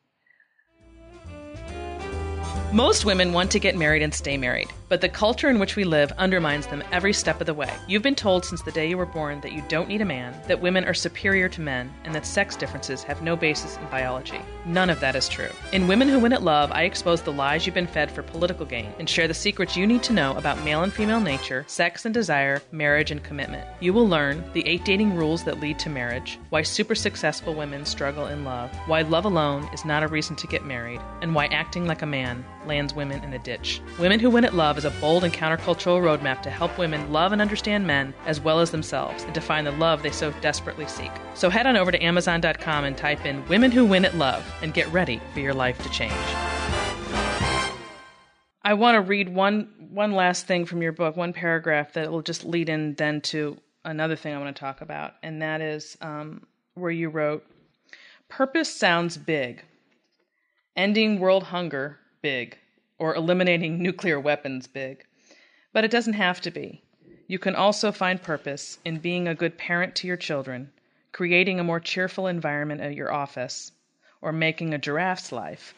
Most 2.74 3.06
women 3.06 3.34
want 3.34 3.52
to 3.52 3.60
get 3.60 3.76
married 3.76 4.02
and 4.02 4.12
stay 4.12 4.36
married, 4.36 4.74
but 4.94 5.02
the 5.02 5.10
culture 5.10 5.50
in 5.50 5.58
which 5.58 5.76
we 5.76 5.84
live 5.84 6.12
undermines 6.20 6.68
them 6.68 6.84
every 6.92 7.14
step 7.14 7.42
of 7.42 7.48
the 7.48 7.54
way. 7.56 7.74
You've 7.88 8.04
been 8.04 8.14
told 8.14 8.46
since 8.46 8.62
the 8.62 8.72
day 8.72 8.88
you 8.88 8.96
were 8.96 9.08
born 9.08 9.42
that 9.42 9.52
you 9.52 9.64
don't 9.68 9.88
need 9.88 10.02
a 10.02 10.06
man, 10.06 10.40
that 10.48 10.62
women 10.62 10.86
are 10.86 10.94
superior 10.94 11.50
to 11.50 11.62
men, 11.62 11.92
and 12.04 12.14
that 12.14 12.28
sex 12.28 12.56
differences 12.56 13.02
have 13.02 13.24
no 13.24 13.36
basis 13.36 13.76
in 13.78 13.88
biology. 13.88 14.40
None 14.68 14.92
of 14.92 15.00
that 15.00 15.16
is 15.16 15.28
true. 15.28 15.50
In 15.72 15.88
Women 15.88 16.10
Who 16.10 16.20
Win 16.20 16.32
at 16.32 16.44
Love, 16.44 16.72
I 16.72 16.84
expose 16.84 17.24
the 17.24 17.34
lies 17.34 17.66
you've 17.66 17.74
been 17.74 17.88
fed 17.88 18.12
for 18.12 18.22
political 18.22 18.68
gain 18.68 18.94
and 19.00 19.10
share 19.10 19.28
the 19.28 19.34
secrets 19.34 19.76
you 19.76 19.88
need 19.88 20.04
to 20.04 20.14
know 20.14 20.38
about 20.38 20.64
male 20.64 20.84
and 20.84 20.94
female 20.94 21.20
nature, 21.20 21.66
sex 21.68 22.06
and 22.06 22.14
desire, 22.14 22.62
marriage 22.72 23.10
and 23.10 23.24
commitment. 23.24 23.68
You 23.80 23.94
will 23.94 24.08
learn 24.08 24.44
the 24.54 24.68
eight 24.68 24.86
dating 24.86 25.16
rules 25.16 25.44
that 25.46 25.60
lead 25.60 25.80
to 25.80 25.90
marriage, 25.90 26.38
why 26.52 26.62
super 26.62 26.94
successful 26.94 27.56
women 27.56 27.84
struggle 27.88 28.28
in 28.28 28.46
love, 28.46 28.70
why 28.86 29.02
love 29.02 29.26
alone 29.26 29.68
is 29.74 29.86
not 29.86 30.04
a 30.04 30.08
reason 30.08 30.36
to 30.36 30.46
get 30.46 30.68
married, 30.68 31.02
and 31.24 31.34
why 31.34 31.48
acting 31.48 31.88
like 31.88 32.04
a 32.04 32.06
man 32.06 32.46
lands 32.68 32.94
women 32.94 33.24
in 33.24 33.34
a 33.34 33.40
ditch. 33.40 33.82
Women 33.98 34.20
Who 34.20 34.30
Win 34.30 34.46
at 34.46 34.54
Love 34.54 34.78
is 34.84 34.98
a 34.98 35.00
bold 35.00 35.24
and 35.24 35.34
countercultural 35.34 36.02
roadmap 36.02 36.42
to 36.42 36.50
help 36.50 36.78
women 36.78 37.12
love 37.12 37.32
and 37.32 37.42
understand 37.42 37.88
men 37.88 38.14
as 38.26 38.42
well 38.42 38.60
as 38.60 38.72
themselves 38.72 39.24
and 39.24 39.34
to 39.34 39.40
find 39.40 39.66
the 39.66 39.72
love 39.72 40.04
they 40.04 40.12
so 40.12 40.32
desperately 40.42 40.86
seek. 40.88 41.12
So 41.36 41.50
head 41.50 41.66
on 41.66 41.78
over 41.78 41.92
to 41.92 42.04
Amazon.com 42.04 42.84
and 42.84 42.98
type 42.98 43.26
in 43.26 43.48
Women 43.48 43.72
Who 43.72 43.86
Win 43.86 44.04
at 44.04 44.18
Love 44.18 44.46
and 44.62 44.74
get 44.74 44.92
ready 44.92 45.22
for 45.34 45.40
your 45.40 45.54
life 45.54 45.82
to 45.84 45.90
change. 45.90 46.14
I 48.62 48.74
want 48.74 48.96
to 48.96 49.02
read 49.02 49.30
one 49.30 49.70
one 49.90 50.14
last 50.14 50.48
thing 50.48 50.66
from 50.66 50.82
your 50.82 50.92
book, 50.92 51.16
one 51.16 51.34
paragraph 51.34 51.94
that 51.94 52.12
will 52.12 52.24
just 52.24 52.44
lead 52.44 52.68
in 52.68 52.96
then 52.96 53.22
to 53.22 53.58
another 53.86 54.16
thing 54.16 54.34
I 54.34 54.40
want 54.40 54.56
to 54.56 54.60
talk 54.60 54.82
about, 54.82 55.14
and 55.22 55.42
that 55.44 55.62
is 55.62 55.98
um, 56.02 56.48
where 56.74 56.90
you 56.90 57.10
wrote, 57.10 57.46
"Purpose 58.28 58.74
sounds 58.74 59.18
big. 59.18 59.64
Ending 60.76 61.20
world 61.20 61.44
hunger 61.44 62.00
big, 62.22 62.58
or 62.98 63.16
eliminating 63.16 63.82
nuclear 63.82 64.20
weapons 64.20 64.68
big. 64.68 65.04
But 65.72 65.84
it 65.84 65.92
doesn't 65.92 66.14
have 66.14 66.42
to 66.42 66.52
be. 66.52 66.84
You 67.28 67.40
can 67.40 67.56
also 67.56 67.92
find 67.92 68.22
purpose 68.22 68.80
in 68.86 69.00
being 69.00 69.28
a 69.28 69.36
good 69.36 69.58
parent 69.58 69.96
to 69.96 70.08
your 70.08 70.18
children, 70.18 70.72
creating 71.12 71.60
a 71.60 71.64
more 71.64 71.80
cheerful 71.80 72.28
environment 72.28 72.82
at 72.82 72.96
your 72.96 73.12
office, 73.12 73.72
or 74.22 74.32
making 74.32 74.74
a 74.74 74.78
giraffe's 74.78 75.32
life 75.32 75.74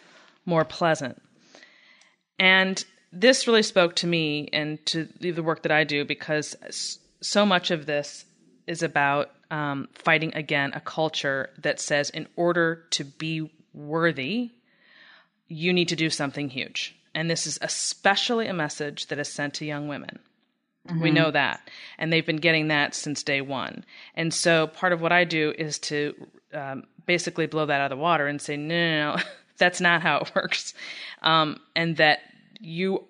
more 0.45 0.65
pleasant. 0.65 1.21
And 2.38 2.84
this 3.12 3.47
really 3.47 3.63
spoke 3.63 3.95
to 3.97 4.08
me 4.08 4.49
and 4.51 4.86
to 4.88 5.08
the 5.19 5.43
work 5.43 5.63
that 5.63 5.71
I 5.71 5.84
do 5.84 6.06
because 6.06 6.56
so 7.21 7.45
much 7.45 7.71
of 7.71 7.86
this 7.86 8.25
is 8.67 8.84
about 8.84 9.32
um, 9.51 9.88
fighting 9.93 10.34
again 10.36 10.71
a 10.73 10.80
culture 10.80 11.49
that 11.60 11.80
says 11.80 12.10
in 12.10 12.28
order 12.36 12.86
to 12.91 13.04
be 13.04 13.51
worthy, 13.73 14.51
you 15.47 15.73
need 15.73 15.89
to 15.89 15.95
do 15.95 16.10
something 16.10 16.49
huge. 16.49 16.95
And 17.15 17.32
this 17.32 17.47
is 17.47 17.58
especially 17.62 18.47
a 18.47 18.54
message 18.54 19.08
that 19.08 19.17
is 19.17 19.30
sent 19.30 19.56
to 19.56 19.65
young 19.65 19.88
women. 19.88 20.19
Mm-hmm. 20.88 21.01
We 21.01 21.12
know 21.12 21.32
that. 21.32 21.67
And 21.97 22.12
they've 22.12 22.25
been 22.25 22.36
getting 22.38 22.67
that 22.67 22.93
since 22.93 23.23
day 23.23 23.41
one. 23.41 23.86
And 24.15 24.34
so 24.34 24.67
part 24.67 24.93
of 24.93 25.01
what 25.01 25.12
I 25.12 25.23
do 25.23 25.54
is 25.58 25.80
to 25.80 26.13
um, 26.54 26.84
basically 27.06 27.47
blow 27.47 27.65
that 27.65 27.82
out 27.82 27.91
of 27.91 27.97
the 27.97 28.01
water 28.01 28.28
and 28.28 28.39
say, 28.39 28.58
no, 28.58 28.75
no, 28.75 29.15
no, 29.15 29.21
that's 29.58 29.82
not 29.82 30.01
how 30.01 30.17
it 30.17 30.36
works. 30.36 30.73
Um, 31.23 31.60
and 31.75 31.97
that 31.97 32.19
you, 32.60 33.06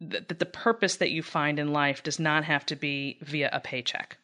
that 0.00 0.38
the 0.38 0.46
purpose 0.46 0.96
that 0.96 1.10
you 1.10 1.22
find 1.22 1.58
in 1.58 1.72
life 1.72 2.02
does 2.02 2.18
not 2.18 2.44
have 2.44 2.66
to 2.66 2.76
be 2.76 3.18
via 3.20 3.50
a 3.52 3.60
paycheck. 3.60 4.16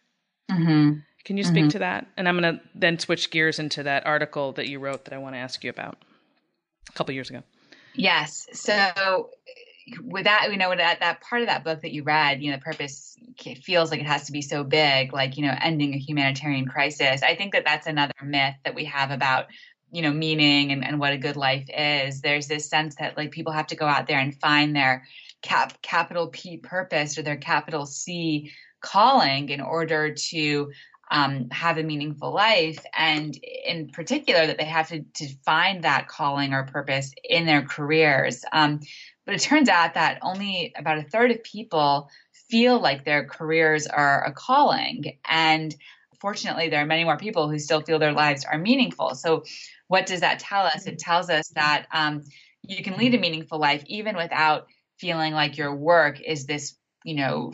Mm-hmm. 0.51 1.01
Can 1.25 1.37
you 1.37 1.45
speak 1.45 1.65
mm-hmm. 1.65 1.69
to 1.69 1.79
that? 1.81 2.07
And 2.17 2.27
I'm 2.27 2.41
going 2.41 2.57
to 2.57 2.63
then 2.75 2.99
switch 2.99 3.31
gears 3.31 3.59
into 3.59 3.83
that 3.83 4.07
article 4.07 4.53
that 4.53 4.69
you 4.69 4.79
wrote 4.79 5.05
that 5.05 5.15
I 5.15 5.19
want 5.19 5.35
to 5.35 5.39
ask 5.39 5.63
you 5.63 5.71
about 5.71 5.99
a 6.89 6.93
couple 6.93 7.15
years 7.15 7.29
ago. 7.29 7.43
Yes. 7.95 8.47
So 8.53 9.31
with 10.03 10.25
that, 10.25 10.49
you 10.51 10.57
know, 10.57 10.75
that 10.75 11.01
that 11.01 11.21
part 11.21 11.43
of 11.43 11.49
that 11.49 11.65
book 11.65 11.83
that 11.83 11.93
you 11.93 12.03
read, 12.03 12.43
you 12.43 12.51
know, 12.51 12.57
the 12.57 12.63
purpose 12.63 13.17
feels 13.63 13.91
like 13.91 14.01
it 14.01 14.07
has 14.07 14.27
to 14.27 14.33
be 14.33 14.43
so 14.43 14.65
big, 14.65 15.13
like 15.13 15.37
you 15.37 15.47
know, 15.47 15.55
ending 15.61 15.95
a 15.95 15.99
humanitarian 15.99 16.67
crisis. 16.67 17.23
I 17.23 17.35
think 17.35 17.53
that 17.53 17.65
that's 17.65 17.87
another 17.87 18.15
myth 18.23 18.55
that 18.65 18.75
we 18.75 18.85
have 18.85 19.11
about 19.11 19.47
you 19.93 20.03
know 20.03 20.13
meaning 20.13 20.71
and, 20.71 20.85
and 20.85 21.01
what 21.01 21.13
a 21.13 21.19
good 21.19 21.37
life 21.37 21.69
is. 21.77 22.21
There's 22.21 22.47
this 22.47 22.69
sense 22.69 22.97
that 22.97 23.17
like 23.17 23.31
people 23.31 23.53
have 23.53 23.67
to 23.69 23.77
go 23.77 23.87
out 23.87 24.07
there 24.07 24.19
and 24.19 24.39
find 24.41 24.75
their 24.75 25.07
cap 25.43 25.81
capital 25.83 26.29
P 26.29 26.59
purpose 26.59 27.19
or 27.19 27.23
their 27.23 27.37
capital 27.37 27.87
C 27.87 28.53
calling 28.81 29.49
in 29.51 29.61
order 29.61 30.15
to 30.15 30.73
um, 31.11 31.49
have 31.51 31.79
a 31.79 31.83
meaningful 31.83 32.33
life, 32.33 32.85
and 32.97 33.37
in 33.67 33.89
particular, 33.89 34.47
that 34.47 34.59
they 34.59 34.65
have 34.65 34.89
to, 34.89 35.03
to 35.15 35.29
find 35.45 35.85
that 35.85 36.09
calling 36.09 36.53
or 36.53 36.65
purpose 36.65 37.13
in 37.29 37.47
their 37.47 37.63
careers. 37.63 38.45
Um, 38.53 38.81
but 39.27 39.35
it 39.35 39.41
turns 39.41 39.69
out 39.69 39.95
that 39.95 40.19
only 40.23 40.73
about 40.77 40.99
a 40.99 41.03
third 41.03 41.31
of 41.31 41.43
people 41.43 42.11
feel 42.49 42.81
like 42.81 43.05
their 43.05 43.25
careers 43.25 43.87
are 43.87 44.25
a 44.25 44.33
calling. 44.33 45.19
And 45.29 45.75
fortunately, 46.21 46.69
there 46.69 46.83
are 46.83 46.87
many 46.87 47.05
more 47.05 47.17
people 47.17 47.49
who 47.49 47.59
still 47.59 47.81
feel 47.81 47.99
their 47.99 48.13
lives 48.13 48.45
are 48.45 48.59
meaningful. 48.59 49.15
So, 49.15 49.45
what 49.89 50.07
does 50.07 50.21
that 50.21 50.39
tell 50.39 50.67
us? 50.67 50.87
It 50.87 50.99
tells 50.99 51.31
us 51.31 51.49
that 51.55 51.87
um, 51.93 52.23
you 52.63 52.83
can 52.85 52.97
lead 52.97 53.15
a 53.15 53.19
meaningful 53.19 53.59
life 53.59 53.83
even 53.87 54.17
without 54.17 54.67
feeling 54.99 55.33
like 55.33 55.57
your 55.57 55.75
work 55.75 56.21
is 56.21 56.47
this, 56.47 56.77
you 57.05 57.15
know, 57.15 57.53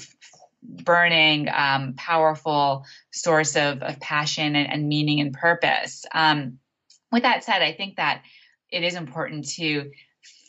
burning, 0.68 1.48
um, 1.52 1.94
powerful 1.96 2.84
source 3.12 3.56
of, 3.56 3.82
of 3.82 4.00
passion 4.00 4.56
and, 4.56 4.72
and, 4.72 4.88
meaning 4.88 5.20
and 5.20 5.32
purpose. 5.32 6.04
Um, 6.12 6.58
with 7.12 7.22
that 7.22 7.44
said, 7.44 7.62
I 7.62 7.72
think 7.72 7.96
that 7.96 8.22
it 8.70 8.82
is 8.82 8.94
important 8.94 9.48
to 9.50 9.90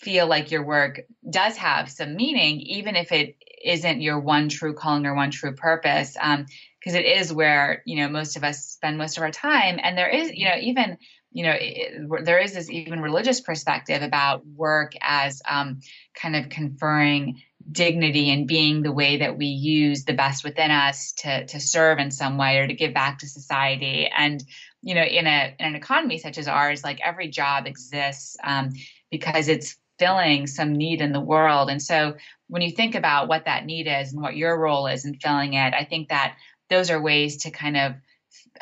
feel 0.01 0.27
like 0.27 0.51
your 0.51 0.65
work 0.65 1.01
does 1.29 1.57
have 1.57 1.89
some 1.89 2.15
meaning, 2.15 2.61
even 2.61 2.95
if 2.95 3.11
it 3.11 3.35
isn't 3.63 4.01
your 4.01 4.19
one 4.19 4.49
true 4.49 4.73
calling 4.73 5.05
or 5.05 5.15
one 5.15 5.31
true 5.31 5.53
purpose, 5.53 6.13
because 6.13 6.95
um, 6.95 6.95
it 6.95 7.05
is 7.05 7.33
where 7.33 7.81
you 7.85 7.97
know 7.97 8.09
most 8.09 8.37
of 8.37 8.43
us 8.43 8.65
spend 8.65 8.97
most 8.97 9.17
of 9.17 9.23
our 9.23 9.31
time. 9.31 9.79
And 9.81 9.97
there 9.97 10.09
is, 10.09 10.31
you 10.33 10.45
know, 10.45 10.55
even 10.59 10.97
you 11.31 11.43
know, 11.43 11.53
it, 11.55 12.25
there 12.25 12.39
is 12.39 12.53
this 12.53 12.69
even 12.69 13.01
religious 13.01 13.41
perspective 13.41 14.01
about 14.01 14.45
work 14.45 14.93
as 15.01 15.41
um, 15.47 15.81
kind 16.15 16.35
of 16.35 16.49
conferring 16.49 17.41
dignity 17.71 18.29
and 18.29 18.47
being 18.47 18.81
the 18.81 18.91
way 18.91 19.17
that 19.17 19.37
we 19.37 19.45
use 19.45 20.05
the 20.05 20.13
best 20.13 20.43
within 20.43 20.71
us 20.71 21.11
to 21.13 21.45
to 21.45 21.59
serve 21.59 21.99
in 21.99 22.11
some 22.11 22.37
way 22.37 22.57
or 22.59 22.67
to 22.67 22.73
give 22.73 22.93
back 22.93 23.19
to 23.19 23.27
society. 23.27 24.07
And 24.15 24.43
you 24.81 24.95
know, 24.95 25.03
in 25.03 25.27
a 25.27 25.55
in 25.59 25.65
an 25.65 25.75
economy 25.75 26.17
such 26.17 26.37
as 26.37 26.47
ours, 26.47 26.83
like 26.83 26.99
every 27.01 27.29
job 27.29 27.67
exists 27.67 28.37
um, 28.43 28.69
because 29.11 29.47
it's 29.47 29.77
filling 29.99 30.47
some 30.47 30.73
need 30.73 31.01
in 31.01 31.11
the 31.11 31.19
world. 31.19 31.69
And 31.69 31.81
so 31.81 32.15
when 32.47 32.61
you 32.61 32.71
think 32.71 32.95
about 32.95 33.27
what 33.27 33.45
that 33.45 33.65
need 33.65 33.87
is 33.87 34.13
and 34.13 34.21
what 34.21 34.37
your 34.37 34.57
role 34.57 34.87
is 34.87 35.05
in 35.05 35.15
filling 35.15 35.53
it, 35.53 35.73
I 35.73 35.83
think 35.83 36.09
that 36.09 36.35
those 36.69 36.89
are 36.89 37.01
ways 37.01 37.37
to 37.37 37.51
kind 37.51 37.77
of 37.77 37.93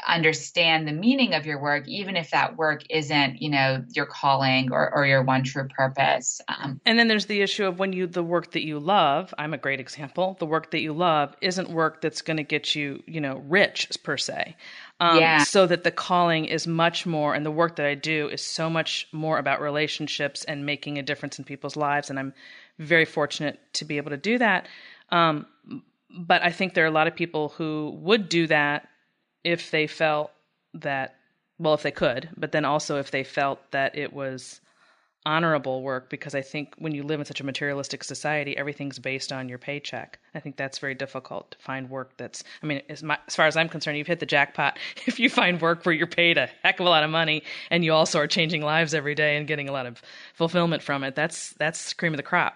understand 0.07 0.87
the 0.87 0.91
meaning 0.91 1.33
of 1.33 1.45
your 1.45 1.61
work, 1.61 1.87
even 1.87 2.15
if 2.15 2.31
that 2.31 2.57
work 2.57 2.83
isn't, 2.89 3.41
you 3.41 3.49
know, 3.49 3.83
your 3.93 4.05
calling 4.05 4.71
or, 4.71 4.93
or 4.93 5.05
your 5.05 5.23
one 5.23 5.43
true 5.43 5.67
purpose. 5.67 6.41
Um, 6.47 6.81
and 6.85 6.99
then 6.99 7.07
there's 7.07 7.27
the 7.27 7.41
issue 7.41 7.65
of 7.65 7.79
when 7.79 7.93
you, 7.93 8.07
the 8.07 8.23
work 8.23 8.51
that 8.51 8.65
you 8.65 8.79
love, 8.79 9.33
I'm 9.37 9.53
a 9.53 9.57
great 9.57 9.79
example, 9.79 10.35
the 10.39 10.45
work 10.45 10.71
that 10.71 10.81
you 10.81 10.93
love 10.93 11.35
isn't 11.41 11.69
work 11.69 12.01
that's 12.01 12.21
going 12.21 12.37
to 12.37 12.43
get 12.43 12.75
you, 12.75 13.01
you 13.05 13.21
know, 13.21 13.41
rich 13.47 13.89
per 14.03 14.17
se. 14.17 14.55
Um, 14.99 15.19
yeah. 15.19 15.43
So 15.43 15.65
that 15.67 15.83
the 15.83 15.91
calling 15.91 16.45
is 16.45 16.67
much 16.67 17.05
more, 17.05 17.33
and 17.33 17.45
the 17.45 17.51
work 17.51 17.75
that 17.75 17.85
I 17.85 17.95
do 17.95 18.29
is 18.29 18.41
so 18.41 18.69
much 18.69 19.07
more 19.11 19.37
about 19.37 19.59
relationships 19.59 20.43
and 20.45 20.65
making 20.65 20.97
a 20.97 21.03
difference 21.03 21.37
in 21.37 21.43
people's 21.43 21.75
lives. 21.75 22.09
And 22.09 22.17
I'm 22.17 22.33
very 22.79 23.05
fortunate 23.05 23.59
to 23.73 23.85
be 23.85 23.97
able 23.97 24.11
to 24.11 24.17
do 24.17 24.37
that. 24.37 24.67
Um, 25.09 25.47
but 26.09 26.41
I 26.43 26.51
think 26.51 26.73
there 26.73 26.85
are 26.85 26.87
a 26.87 26.91
lot 26.91 27.07
of 27.07 27.15
people 27.15 27.49
who 27.49 27.97
would 28.01 28.29
do 28.29 28.47
that 28.47 28.87
if 29.45 29.71
they 29.71 29.87
felt 29.87 30.31
that 30.73 31.15
well 31.57 31.73
if 31.73 31.83
they 31.83 31.91
could 31.91 32.27
but 32.35 32.51
then 32.51 32.65
also 32.65 32.97
if 32.99 33.11
they 33.11 33.23
felt 33.23 33.59
that 33.71 33.97
it 33.97 34.11
was 34.11 34.59
honorable 35.25 35.81
work 35.81 36.09
because 36.09 36.35
i 36.35 36.41
think 36.41 36.73
when 36.77 36.93
you 36.93 37.03
live 37.03 37.19
in 37.19 37.25
such 37.25 37.39
a 37.39 37.45
materialistic 37.45 38.03
society 38.03 38.57
everything's 38.57 38.99
based 38.99 39.31
on 39.31 39.47
your 39.47 39.57
paycheck. 39.57 40.19
I 40.35 40.39
think 40.39 40.57
that's 40.57 40.79
very 40.79 40.93
difficult 40.93 41.51
to 41.51 41.57
find 41.59 41.89
work 41.89 42.11
that's 42.17 42.43
i 42.61 42.65
mean 42.65 42.81
as, 42.89 43.01
my, 43.01 43.17
as 43.27 43.35
far 43.35 43.47
as 43.47 43.55
i'm 43.55 43.69
concerned 43.69 43.97
you've 43.97 44.07
hit 44.07 44.19
the 44.19 44.25
jackpot. 44.25 44.77
If 45.07 45.19
you 45.19 45.29
find 45.29 45.61
work 45.61 45.85
where 45.85 45.95
you're 45.95 46.07
paid 46.07 46.37
a 46.37 46.49
heck 46.63 46.79
of 46.79 46.85
a 46.85 46.89
lot 46.89 47.03
of 47.03 47.09
money 47.09 47.43
and 47.69 47.85
you 47.85 47.93
also 47.93 48.19
are 48.19 48.27
changing 48.27 48.61
lives 48.61 48.93
every 48.93 49.15
day 49.15 49.37
and 49.37 49.47
getting 49.47 49.69
a 49.69 49.71
lot 49.71 49.85
of 49.85 50.01
fulfillment 50.33 50.81
from 50.83 51.03
it 51.03 51.15
that's 51.15 51.53
that's 51.53 51.93
cream 51.93 52.13
of 52.13 52.17
the 52.17 52.23
crop. 52.23 52.55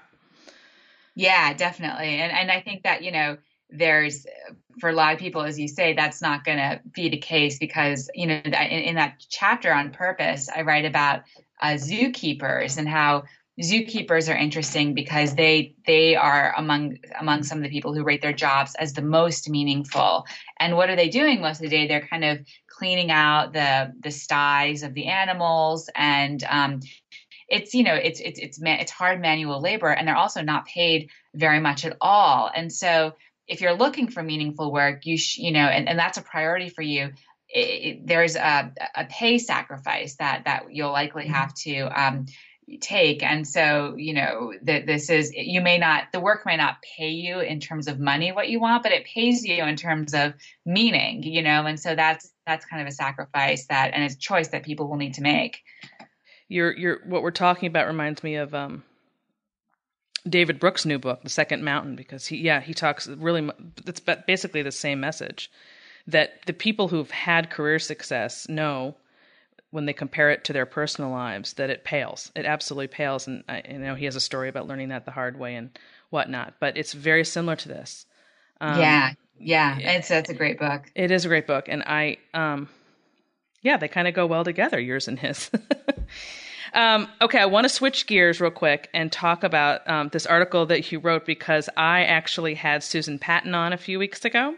Yeah 1.16 1.54
definitely. 1.54 2.20
And 2.20 2.32
and 2.32 2.52
i 2.52 2.62
think 2.62 2.84
that 2.84 3.04
you 3.04 3.12
know 3.12 3.38
there's 3.70 4.26
for 4.80 4.90
a 4.90 4.94
lot 4.94 5.14
of 5.14 5.20
people 5.20 5.42
as 5.42 5.60
you 5.60 5.68
say 5.68 5.94
that's 5.94 6.22
not 6.22 6.44
going 6.44 6.58
to 6.58 6.80
be 6.94 7.10
the 7.10 7.18
case 7.18 7.60
because 7.60 8.10
you 8.16 8.26
know 8.26 8.42
in, 8.44 8.54
in, 8.54 8.96
that 8.96 9.24
chapter 9.30 9.72
on 9.72 9.92
purpose 9.92 10.50
i 10.56 10.62
write 10.62 10.86
about 10.86 11.22
uh, 11.62 11.74
zookeepers 11.74 12.78
and 12.78 12.88
how 12.88 13.24
zookeepers 13.62 14.32
are 14.32 14.38
interesting 14.38 14.94
because 14.94 15.36
they 15.36 15.76
they 15.86 16.16
are 16.16 16.54
among 16.58 16.98
among 17.20 17.44
some 17.44 17.58
of 17.58 17.64
the 17.64 17.70
people 17.70 17.94
who 17.94 18.04
rate 18.04 18.22
their 18.22 18.34
jobs 18.34 18.76
as 18.76 18.94
the 18.94 19.02
most 19.02 19.50
meaningful. 19.50 20.26
And 20.60 20.78
what 20.78 20.90
are 20.90 20.96
they 20.96 21.10
doing 21.10 21.42
most 21.42 21.58
of 21.58 21.64
the 21.64 21.70
day? 21.70 21.88
They're 21.88 22.08
kind 22.08 22.24
of 22.24 22.40
cleaning 22.70 23.12
out 23.12 23.54
the 23.54 23.94
the 24.02 24.12
sties 24.12 24.84
of 24.84 24.94
the 24.94 25.08
animals 25.08 25.90
and 25.96 26.44
um, 26.50 26.80
it's 27.50 27.74
you 27.74 27.84
know 27.84 27.96
it's 27.96 28.20
it's 28.22 28.40
it's 28.40 28.60
it's 28.62 28.92
hard 28.92 29.20
manual 29.20 29.62
labor 29.62 29.90
and 29.90 30.08
they're 30.08 30.16
also 30.16 30.42
not 30.42 30.66
paid 30.66 31.10
very 31.36 31.60
much 31.60 31.86
at 31.86 31.98
all. 32.00 32.50
And 32.54 32.72
so 32.72 33.14
if 33.50 33.62
you're 33.62 33.74
looking 33.74 34.10
for 34.10 34.22
meaningful 34.22 34.72
work, 34.72 35.06
you 35.06 35.18
sh- 35.18 35.40
you 35.40 35.52
know, 35.52 35.66
and, 35.66 35.90
and 35.90 35.98
that's 35.98 36.18
a 36.18 36.22
priority 36.22 36.70
for 36.70 36.84
you. 36.84 37.12
It, 37.50 37.60
it, 37.60 38.08
there's 38.08 38.36
a, 38.36 38.72
a 38.96 39.06
pay 39.06 39.40
sacrifice 39.40 40.16
that 40.18 40.46
that 40.46 40.68
you'll 40.72 40.92
likely 40.92 41.24
mm-hmm. 41.24 41.34
have 41.34 41.54
to 41.56 42.02
um, 42.02 42.28
take, 42.80 43.24
and 43.24 43.48
so 43.48 43.96
you 43.98 44.14
know 44.14 44.54
that 44.62 44.86
this 44.86 45.10
is 45.10 45.34
you 45.34 45.62
may 45.62 45.80
not 45.80 46.12
the 46.14 46.20
work 46.20 46.46
may 46.46 46.58
not 46.58 46.78
pay 46.96 47.10
you 47.10 47.40
in 47.40 47.60
terms 47.60 47.88
of 47.88 48.00
money 48.00 48.32
what 48.32 48.50
you 48.50 48.60
want, 48.60 48.84
but 48.84 48.92
it 48.92 49.04
pays 49.06 49.44
you 49.44 49.64
in 49.64 49.76
terms 49.76 50.14
of 50.14 50.36
meaning, 50.64 51.24
you 51.24 51.42
know, 51.42 51.66
and 51.66 51.80
so 51.80 51.96
that's 51.96 52.32
that's 52.46 52.66
kind 52.66 52.84
of 52.84 52.88
a 52.88 52.92
sacrifice 52.92 53.66
that 53.66 53.96
and 53.96 54.04
it's 54.04 54.16
a 54.16 54.20
choice 54.20 54.50
that 54.50 54.62
people 54.62 54.88
will 54.88 54.98
need 54.98 55.16
to 55.16 55.22
make. 55.22 55.64
Your 56.50 56.78
your 56.78 57.00
what 57.06 57.24
we're 57.24 57.32
talking 57.32 57.66
about 57.66 57.88
reminds 57.88 58.24
me 58.24 58.36
of 58.36 58.54
um, 58.54 58.84
David 60.30 60.60
Brooks' 60.60 60.86
new 60.86 61.00
book, 61.00 61.24
The 61.24 61.30
Second 61.30 61.64
Mountain, 61.64 61.96
because 61.96 62.26
he, 62.28 62.38
yeah, 62.38 62.62
he 62.62 62.74
talks 62.74 63.08
really, 63.08 63.50
it's 63.86 64.00
basically 64.00 64.62
the 64.62 64.72
same 64.72 65.00
message 65.00 65.52
that 66.08 66.46
the 66.46 66.54
people 66.54 66.88
who've 66.88 67.12
had 67.12 67.50
career 67.50 67.80
success 67.80 68.48
know 68.50 68.96
when 69.72 69.86
they 69.86 69.94
compare 69.94 70.32
it 70.32 70.44
to 70.46 70.54
their 70.54 70.66
personal 70.66 71.12
lives 71.12 71.54
that 71.54 71.70
it 71.70 71.84
pales. 71.84 72.32
It 72.36 72.46
absolutely 72.46 72.88
pales. 72.88 73.28
And 73.28 73.44
I 73.48 73.62
you 73.70 73.78
know 73.78 73.96
he 73.96 74.06
has 74.06 74.16
a 74.16 74.22
story 74.22 74.50
about 74.50 74.68
learning 74.68 74.90
that 74.90 75.06
the 75.06 75.12
hard 75.12 75.38
way 75.38 75.56
and 75.56 75.70
whatnot, 76.10 76.56
but 76.60 76.78
it's 76.78 76.94
very 76.94 77.24
similar 77.24 77.56
to 77.58 77.68
this. 77.68 78.06
Um, 78.60 78.80
yeah. 78.80 79.14
Yeah. 79.40 79.78
It's, 79.78 80.10
that's 80.10 80.30
a 80.30 80.34
great 80.34 80.60
book. 80.60 80.92
It 80.96 81.12
is 81.12 81.26
a 81.26 81.28
great 81.28 81.48
book. 81.48 81.70
And 81.70 81.84
I, 81.84 82.18
um, 82.34 82.68
yeah, 83.62 83.78
they 83.78 83.88
kind 83.88 84.08
of 84.08 84.14
go 84.14 84.26
well 84.26 84.44
together, 84.44 84.80
yours 84.80 85.08
and 85.08 85.20
his. 85.20 85.52
Um, 86.74 87.08
okay, 87.22 87.40
I 87.40 87.46
want 87.46 87.66
to 87.66 87.70
switch 87.70 88.08
gears 88.08 88.40
real 88.40 88.52
quick 88.52 88.90
and 88.94 89.12
talk 89.12 89.44
about 89.44 89.88
um, 89.90 90.10
this 90.10 90.26
article 90.26 90.66
that 90.68 90.92
you 90.92 91.00
wrote 91.00 91.26
because 91.26 91.70
I 91.78 92.04
actually 92.04 92.56
had 92.56 92.84
Susan 92.84 93.20
Patton 93.20 93.56
on 93.56 93.74
a 93.74 93.78
few 93.78 94.00
weeks 94.00 94.26
ago. 94.26 94.56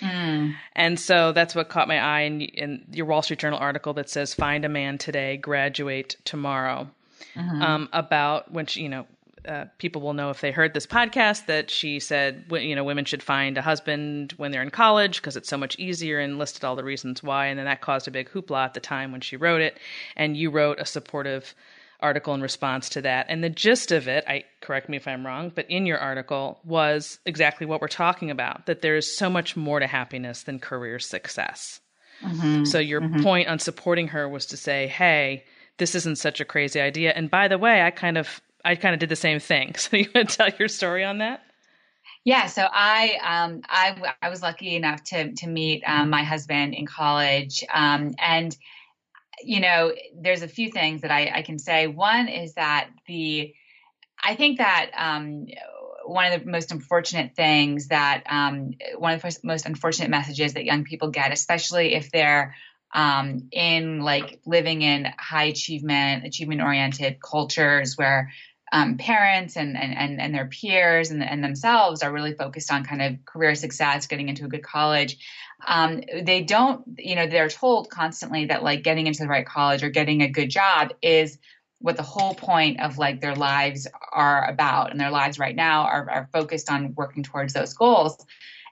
Mm. 0.00 0.54
And 0.74 0.98
so 0.98 1.32
that's 1.32 1.54
what 1.54 1.68
caught 1.68 1.88
my 1.88 1.98
eye 1.98 2.22
in, 2.22 2.40
in, 2.40 2.84
your 2.92 3.06
Wall 3.06 3.22
Street 3.22 3.38
Journal 3.38 3.58
article 3.58 3.92
that 3.94 4.10
says 4.10 4.34
"Find 4.34 4.64
a 4.64 4.68
man 4.68 4.98
today, 4.98 5.36
graduate 5.36 6.16
tomorrow," 6.24 6.88
mm-hmm. 7.34 7.62
um, 7.62 7.88
about 7.92 8.52
which 8.52 8.76
you 8.76 8.88
know 8.88 9.06
uh, 9.46 9.64
people 9.78 10.02
will 10.02 10.14
know 10.14 10.30
if 10.30 10.40
they 10.40 10.50
heard 10.50 10.74
this 10.74 10.86
podcast 10.86 11.46
that 11.46 11.70
she 11.70 12.00
said 12.00 12.44
you 12.50 12.74
know 12.74 12.84
women 12.84 13.04
should 13.04 13.22
find 13.22 13.58
a 13.58 13.62
husband 13.62 14.32
when 14.36 14.50
they're 14.50 14.62
in 14.62 14.70
college 14.70 15.20
because 15.20 15.36
it's 15.36 15.48
so 15.48 15.58
much 15.58 15.78
easier 15.78 16.18
and 16.18 16.38
listed 16.38 16.64
all 16.64 16.76
the 16.76 16.84
reasons 16.84 17.22
why 17.22 17.46
and 17.46 17.58
then 17.58 17.66
that 17.66 17.80
caused 17.80 18.08
a 18.08 18.10
big 18.10 18.28
hoopla 18.30 18.64
at 18.64 18.74
the 18.74 18.80
time 18.80 19.12
when 19.12 19.20
she 19.20 19.36
wrote 19.36 19.60
it 19.60 19.78
and 20.16 20.36
you 20.36 20.50
wrote 20.50 20.78
a 20.80 20.86
supportive 20.86 21.54
article 22.04 22.34
in 22.34 22.42
response 22.42 22.90
to 22.90 23.00
that. 23.00 23.26
And 23.28 23.42
the 23.42 23.50
gist 23.50 23.90
of 23.90 24.06
it, 24.06 24.24
I 24.28 24.44
correct 24.60 24.88
me 24.88 24.98
if 24.98 25.08
I'm 25.08 25.26
wrong, 25.26 25.50
but 25.52 25.68
in 25.70 25.86
your 25.86 25.98
article 25.98 26.60
was 26.64 27.18
exactly 27.24 27.66
what 27.66 27.80
we're 27.80 27.88
talking 27.88 28.30
about 28.30 28.66
that 28.66 28.82
there's 28.82 29.16
so 29.16 29.30
much 29.30 29.56
more 29.56 29.80
to 29.80 29.86
happiness 29.86 30.42
than 30.42 30.58
career 30.58 30.98
success. 30.98 31.80
Mm-hmm. 32.22 32.64
So 32.64 32.78
your 32.78 33.00
mm-hmm. 33.00 33.22
point 33.22 33.48
on 33.48 33.58
supporting 33.58 34.08
her 34.08 34.28
was 34.28 34.46
to 34.46 34.56
say, 34.56 34.86
"Hey, 34.86 35.44
this 35.78 35.94
isn't 35.94 36.18
such 36.18 36.40
a 36.40 36.44
crazy 36.44 36.80
idea." 36.80 37.12
And 37.12 37.30
by 37.30 37.48
the 37.48 37.58
way, 37.58 37.82
I 37.82 37.90
kind 37.90 38.18
of 38.18 38.40
I 38.64 38.76
kind 38.76 38.94
of 38.94 39.00
did 39.00 39.08
the 39.08 39.16
same 39.16 39.40
thing. 39.40 39.74
So 39.78 39.96
you 39.96 40.08
want 40.14 40.30
to 40.30 40.36
tell 40.36 40.48
your 40.58 40.68
story 40.68 41.04
on 41.04 41.18
that? 41.18 41.42
Yeah, 42.24 42.46
so 42.46 42.66
I 42.70 43.18
um, 43.22 43.60
I, 43.68 44.14
I 44.22 44.30
was 44.30 44.40
lucky 44.40 44.76
enough 44.76 45.04
to 45.04 45.32
to 45.32 45.46
meet 45.46 45.82
um, 45.86 46.08
my 46.08 46.22
husband 46.24 46.74
in 46.74 46.86
college, 46.86 47.62
um, 47.72 48.14
and 48.18 48.56
you 49.42 49.60
know, 49.60 49.92
there's 50.16 50.42
a 50.42 50.48
few 50.48 50.70
things 50.70 51.02
that 51.02 51.10
I, 51.10 51.30
I, 51.34 51.42
can 51.42 51.58
say. 51.58 51.86
One 51.86 52.28
is 52.28 52.54
that 52.54 52.88
the 53.06 53.52
I 54.22 54.36
think 54.36 54.58
that 54.58 54.90
um, 54.96 55.46
one 56.06 56.32
of 56.32 56.44
the 56.44 56.50
most 56.50 56.72
unfortunate 56.72 57.34
things 57.34 57.88
that 57.88 58.22
um, 58.26 58.72
one 58.96 59.14
of 59.14 59.22
the 59.22 59.38
most 59.42 59.66
unfortunate 59.66 60.08
messages 60.08 60.54
that 60.54 60.64
young 60.64 60.84
people 60.84 61.10
get, 61.10 61.32
especially 61.32 61.94
if 61.94 62.10
they're 62.10 62.54
um, 62.94 63.48
in 63.50 64.00
like 64.00 64.40
living 64.46 64.82
in 64.82 65.06
high 65.18 65.44
achievement, 65.44 66.24
achievement 66.24 66.62
oriented 66.62 67.20
cultures 67.20 67.98
where 67.98 68.30
um, 68.74 68.96
parents 68.96 69.56
and, 69.56 69.76
and, 69.76 70.20
and 70.20 70.34
their 70.34 70.46
peers 70.46 71.12
and, 71.12 71.22
and 71.22 71.44
themselves 71.44 72.02
are 72.02 72.12
really 72.12 72.34
focused 72.34 72.72
on 72.72 72.84
kind 72.84 73.00
of 73.00 73.24
career 73.24 73.54
success, 73.54 74.08
getting 74.08 74.28
into 74.28 74.44
a 74.44 74.48
good 74.48 74.64
college. 74.64 75.16
Um, 75.64 76.02
they 76.22 76.42
don't, 76.42 76.82
you 76.98 77.14
know, 77.14 77.28
they're 77.28 77.48
told 77.48 77.88
constantly 77.88 78.46
that 78.46 78.64
like 78.64 78.82
getting 78.82 79.06
into 79.06 79.22
the 79.22 79.28
right 79.28 79.46
college 79.46 79.84
or 79.84 79.90
getting 79.90 80.22
a 80.22 80.28
good 80.28 80.50
job 80.50 80.92
is 81.02 81.38
what 81.78 81.96
the 81.96 82.02
whole 82.02 82.34
point 82.34 82.80
of 82.80 82.98
like 82.98 83.20
their 83.20 83.36
lives 83.36 83.86
are 84.12 84.50
about. 84.50 84.90
And 84.90 84.98
their 84.98 85.12
lives 85.12 85.38
right 85.38 85.54
now 85.54 85.82
are, 85.82 86.10
are 86.10 86.28
focused 86.32 86.68
on 86.68 86.94
working 86.96 87.22
towards 87.22 87.52
those 87.52 87.74
goals. 87.74 88.26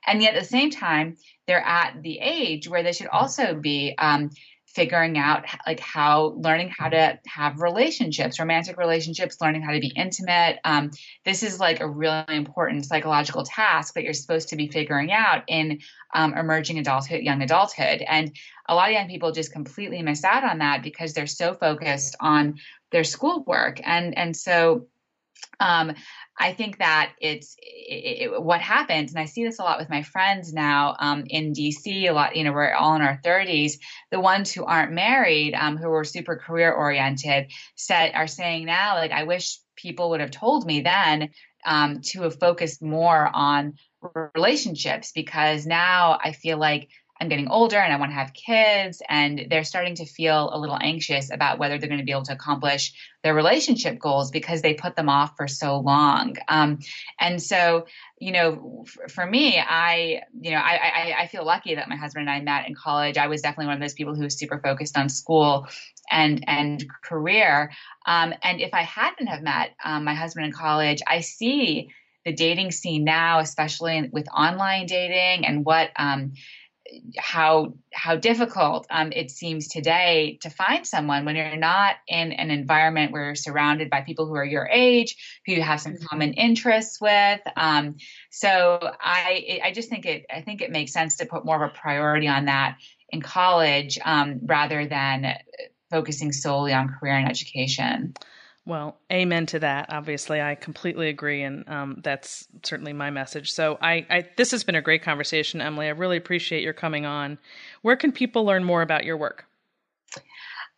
And 0.04 0.20
yet 0.20 0.34
at 0.34 0.40
the 0.40 0.48
same 0.48 0.70
time, 0.70 1.16
they're 1.46 1.64
at 1.64 2.02
the 2.02 2.18
age 2.18 2.66
where 2.66 2.82
they 2.82 2.92
should 2.92 3.06
also 3.06 3.54
be 3.54 3.94
um, 3.98 4.30
figuring 4.74 5.18
out 5.18 5.44
like 5.66 5.80
how 5.80 6.34
learning 6.38 6.72
how 6.76 6.88
to 6.88 7.18
have 7.26 7.60
relationships 7.60 8.40
romantic 8.40 8.78
relationships 8.78 9.36
learning 9.40 9.62
how 9.62 9.72
to 9.72 9.80
be 9.80 9.92
intimate. 9.94 10.58
Um, 10.64 10.90
this 11.24 11.42
is 11.42 11.60
like 11.60 11.80
a 11.80 11.88
really 11.88 12.24
important 12.28 12.86
psychological 12.86 13.44
task 13.44 13.94
that 13.94 14.04
you're 14.04 14.14
supposed 14.14 14.48
to 14.48 14.56
be 14.56 14.68
figuring 14.68 15.12
out 15.12 15.44
in 15.48 15.80
um, 16.14 16.34
emerging 16.34 16.78
adulthood 16.78 17.22
young 17.22 17.42
adulthood. 17.42 18.02
And 18.06 18.34
a 18.68 18.74
lot 18.74 18.88
of 18.88 18.94
young 18.94 19.08
people 19.08 19.32
just 19.32 19.52
completely 19.52 20.02
miss 20.02 20.24
out 20.24 20.44
on 20.44 20.58
that 20.58 20.82
because 20.82 21.12
they're 21.12 21.26
so 21.26 21.54
focused 21.54 22.16
on 22.20 22.58
their 22.90 23.04
schoolwork. 23.04 23.80
And 23.82 24.16
and 24.16 24.36
so 24.36 24.86
um, 25.60 25.92
I 26.38 26.52
think 26.54 26.78
that 26.78 27.12
it's 27.20 27.56
it, 27.58 28.32
it, 28.32 28.42
what 28.42 28.60
happens, 28.60 29.12
and 29.12 29.20
I 29.20 29.26
see 29.26 29.44
this 29.44 29.58
a 29.58 29.62
lot 29.62 29.78
with 29.78 29.90
my 29.90 30.02
friends 30.02 30.52
now 30.52 30.96
um, 30.98 31.24
in 31.28 31.52
DC. 31.52 32.08
A 32.08 32.12
lot, 32.12 32.36
you 32.36 32.44
know, 32.44 32.52
we're 32.52 32.72
all 32.72 32.94
in 32.94 33.02
our 33.02 33.20
30s. 33.24 33.74
The 34.10 34.20
ones 34.20 34.52
who 34.52 34.64
aren't 34.64 34.92
married, 34.92 35.54
um, 35.54 35.76
who 35.76 35.90
are 35.92 36.04
super 36.04 36.36
career 36.36 36.72
oriented, 36.72 37.52
said 37.76 38.12
are 38.14 38.26
saying 38.26 38.64
now, 38.66 38.94
like, 38.94 39.12
I 39.12 39.24
wish 39.24 39.58
people 39.76 40.10
would 40.10 40.20
have 40.20 40.30
told 40.30 40.66
me 40.66 40.80
then 40.80 41.30
um, 41.64 42.00
to 42.02 42.22
have 42.22 42.38
focused 42.38 42.82
more 42.82 43.30
on 43.32 43.74
relationships 44.34 45.12
because 45.14 45.66
now 45.66 46.18
I 46.22 46.32
feel 46.32 46.58
like 46.58 46.88
I'm 47.22 47.28
getting 47.28 47.48
older 47.48 47.76
and 47.76 47.92
I 47.92 47.96
want 47.98 48.10
to 48.10 48.16
have 48.16 48.32
kids, 48.32 49.00
and 49.08 49.46
they're 49.48 49.62
starting 49.62 49.94
to 49.94 50.04
feel 50.04 50.50
a 50.52 50.58
little 50.58 50.76
anxious 50.80 51.30
about 51.32 51.60
whether 51.60 51.78
they're 51.78 51.88
going 51.88 52.00
to 52.00 52.04
be 52.04 52.10
able 52.10 52.24
to 52.24 52.32
accomplish 52.32 52.92
their 53.22 53.32
relationship 53.32 54.00
goals 54.00 54.32
because 54.32 54.60
they 54.60 54.74
put 54.74 54.96
them 54.96 55.08
off 55.08 55.36
for 55.36 55.46
so 55.46 55.78
long. 55.78 56.34
Um, 56.48 56.80
and 57.20 57.40
so, 57.40 57.86
you 58.18 58.32
know, 58.32 58.84
for, 58.88 59.08
for, 59.08 59.24
me, 59.24 59.56
I, 59.56 60.22
you 60.40 60.50
know, 60.50 60.56
I, 60.56 60.72
I, 60.72 61.14
I 61.20 61.26
feel 61.28 61.44
lucky 61.44 61.76
that 61.76 61.88
my 61.88 61.94
husband 61.94 62.28
and 62.28 62.30
I 62.30 62.40
met 62.40 62.66
in 62.68 62.74
college. 62.74 63.16
I 63.16 63.28
was 63.28 63.40
definitely 63.40 63.66
one 63.66 63.76
of 63.76 63.80
those 63.80 63.94
people 63.94 64.16
who 64.16 64.24
was 64.24 64.36
super 64.36 64.58
focused 64.58 64.98
on 64.98 65.08
school 65.08 65.68
and 66.10 66.42
and 66.48 66.84
career. 67.04 67.70
Um, 68.04 68.34
and 68.42 68.60
if 68.60 68.74
I 68.74 68.82
hadn't 68.82 69.28
have 69.28 69.42
met 69.42 69.76
um, 69.84 70.02
my 70.02 70.14
husband 70.14 70.46
in 70.46 70.52
college, 70.52 71.02
I 71.06 71.20
see 71.20 71.90
the 72.24 72.32
dating 72.32 72.70
scene 72.70 73.04
now, 73.04 73.40
especially 73.40 74.08
with 74.12 74.26
online 74.28 74.86
dating 74.86 75.46
and 75.46 75.64
what 75.64 75.90
um, 75.96 76.32
how 77.16 77.74
how 77.92 78.16
difficult 78.16 78.86
um, 78.90 79.12
it 79.12 79.30
seems 79.30 79.68
today 79.68 80.38
to 80.42 80.50
find 80.50 80.86
someone 80.86 81.24
when 81.24 81.36
you're 81.36 81.56
not 81.56 81.96
in 82.08 82.32
an 82.32 82.50
environment 82.50 83.12
where 83.12 83.26
you're 83.26 83.34
surrounded 83.34 83.88
by 83.88 84.00
people 84.00 84.26
who 84.26 84.34
are 84.34 84.44
your 84.44 84.66
age, 84.66 85.16
who 85.46 85.52
you 85.52 85.62
have 85.62 85.80
some 85.80 85.92
mm-hmm. 85.92 86.04
common 86.06 86.32
interests 86.34 87.00
with. 87.00 87.40
Um, 87.56 87.96
so 88.30 88.78
I 89.00 89.60
I 89.64 89.72
just 89.72 89.88
think 89.88 90.06
it 90.06 90.26
I 90.30 90.42
think 90.42 90.60
it 90.60 90.70
makes 90.70 90.92
sense 90.92 91.16
to 91.16 91.26
put 91.26 91.44
more 91.44 91.62
of 91.62 91.70
a 91.70 91.74
priority 91.74 92.28
on 92.28 92.46
that 92.46 92.76
in 93.10 93.22
college 93.22 93.98
um, 94.04 94.40
rather 94.44 94.86
than 94.86 95.36
focusing 95.90 96.32
solely 96.32 96.72
on 96.72 96.88
career 96.88 97.14
and 97.14 97.28
education. 97.28 98.14
Well, 98.64 98.96
amen 99.12 99.46
to 99.46 99.58
that. 99.58 99.92
Obviously, 99.92 100.40
I 100.40 100.54
completely 100.54 101.08
agree, 101.08 101.42
and 101.42 101.68
um, 101.68 102.00
that's 102.04 102.46
certainly 102.62 102.92
my 102.92 103.10
message. 103.10 103.50
So, 103.50 103.76
I, 103.82 104.06
I, 104.08 104.28
this 104.36 104.52
has 104.52 104.62
been 104.62 104.76
a 104.76 104.82
great 104.82 105.02
conversation, 105.02 105.60
Emily. 105.60 105.86
I 105.86 105.90
really 105.90 106.16
appreciate 106.16 106.62
your 106.62 106.72
coming 106.72 107.04
on. 107.04 107.38
Where 107.82 107.96
can 107.96 108.12
people 108.12 108.44
learn 108.44 108.62
more 108.62 108.82
about 108.82 109.04
your 109.04 109.16
work? 109.16 109.46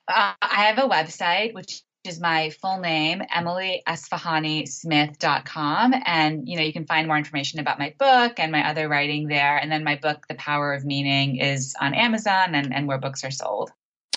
Uh, 0.09 0.33
I 0.41 0.65
have 0.65 0.79
a 0.79 0.89
website, 0.89 1.53
which 1.53 1.83
is 2.05 2.21
my 2.21 2.51
full 2.51 2.79
name, 2.79 3.23
emilyesfahanismith.com. 3.35 5.95
And, 6.07 6.49
you 6.49 6.57
know, 6.57 6.63
you 6.63 6.73
can 6.73 6.87
find 6.87 7.07
more 7.07 7.19
information 7.19 7.61
about 7.61 7.79
my 7.79 7.95
book 7.99 8.35
and 8.39 8.51
my 8.53 8.69
other 8.69 8.89
writing 8.89 9.29
there. 9.29 9.57
And 9.57 9.73
then 9.73 9.85
my 9.85 9.97
book, 9.97 10.27
The 10.29 10.35
Power 10.35 10.75
of 10.75 10.85
Meaning, 10.85 11.37
is 11.37 11.75
on 11.81 11.95
Amazon 11.95 12.55
and, 12.55 12.75
and 12.75 12.87
where 12.87 12.99
books 12.99 13.25
are 13.25 13.31
sold. 13.31 13.71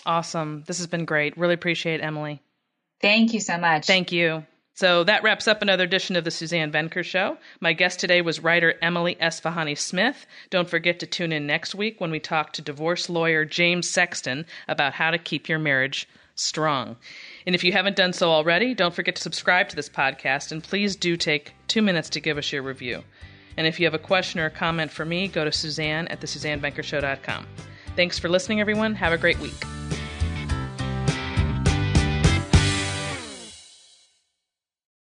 Awesome. 0.06 0.66
This 0.68 0.78
has 0.78 0.88
been 0.88 1.06
great. 1.06 1.38
Really 1.38 1.54
appreciate 1.54 2.02
it, 2.02 2.04
Emily. 2.04 2.42
Thank 3.02 3.34
you 3.34 3.40
so 3.40 3.58
much. 3.58 3.86
Thank 3.86 4.12
you. 4.12 4.46
So 4.74 5.04
that 5.06 5.24
wraps 5.24 5.48
up 5.48 5.64
another 5.64 5.86
edition 5.86 6.16
of 6.16 6.24
the 6.24 6.30
Suzanne 6.30 6.72
Venker 6.72 7.04
Show. 7.04 7.38
My 7.60 7.74
guest 7.74 8.00
today 8.00 8.22
was 8.22 8.40
writer 8.40 8.76
Emily 8.80 9.16
Esfahani 9.16 9.76
Smith. 9.76 10.28
Don't 10.52 10.70
forget 10.70 11.00
to 11.00 11.08
tune 11.08 11.32
in 11.32 11.48
next 11.48 11.74
week 11.74 12.00
when 12.00 12.12
we 12.12 12.20
talk 12.20 12.54
to 12.54 12.62
divorce 12.62 13.10
lawyer 13.10 13.44
James 13.44 13.90
Sexton 13.90 14.46
about 14.68 14.94
how 14.94 15.10
to 15.10 15.18
keep 15.18 15.50
your 15.50 15.58
marriage 15.58 16.08
strong. 16.36 16.96
And 17.48 17.56
if 17.56 17.64
you 17.64 17.72
haven't 17.72 17.96
done 17.96 18.14
so 18.14 18.30
already, 18.30 18.76
don't 18.76 18.94
forget 18.94 19.16
to 19.16 19.22
subscribe 19.22 19.70
to 19.70 19.76
this 19.76 19.90
podcast 19.90 20.52
and 20.52 20.64
please 20.64 20.96
do 20.96 21.18
take 21.18 21.54
two 21.68 21.82
minutes 21.82 22.12
to 22.12 22.20
give 22.20 22.38
us 22.38 22.52
your 22.52 22.62
review. 22.62 23.04
And 23.58 23.66
if 23.66 23.80
you 23.80 23.88
have 23.88 23.96
a 23.96 24.00
question 24.00 24.40
or 24.40 24.46
a 24.46 24.52
comment 24.52 24.92
for 24.92 25.06
me, 25.06 25.28
go 25.28 25.44
to 25.44 25.52
Suzanne 25.52 26.08
at 26.10 26.22
the 26.22 26.28
SuzanneVenkershow.com. 26.28 27.48
Thanks 27.96 28.20
for 28.20 28.30
listening, 28.30 28.62
everyone. 28.62 28.94
Have 28.94 29.14
a 29.14 29.18
great 29.18 29.40
week. 29.40 29.66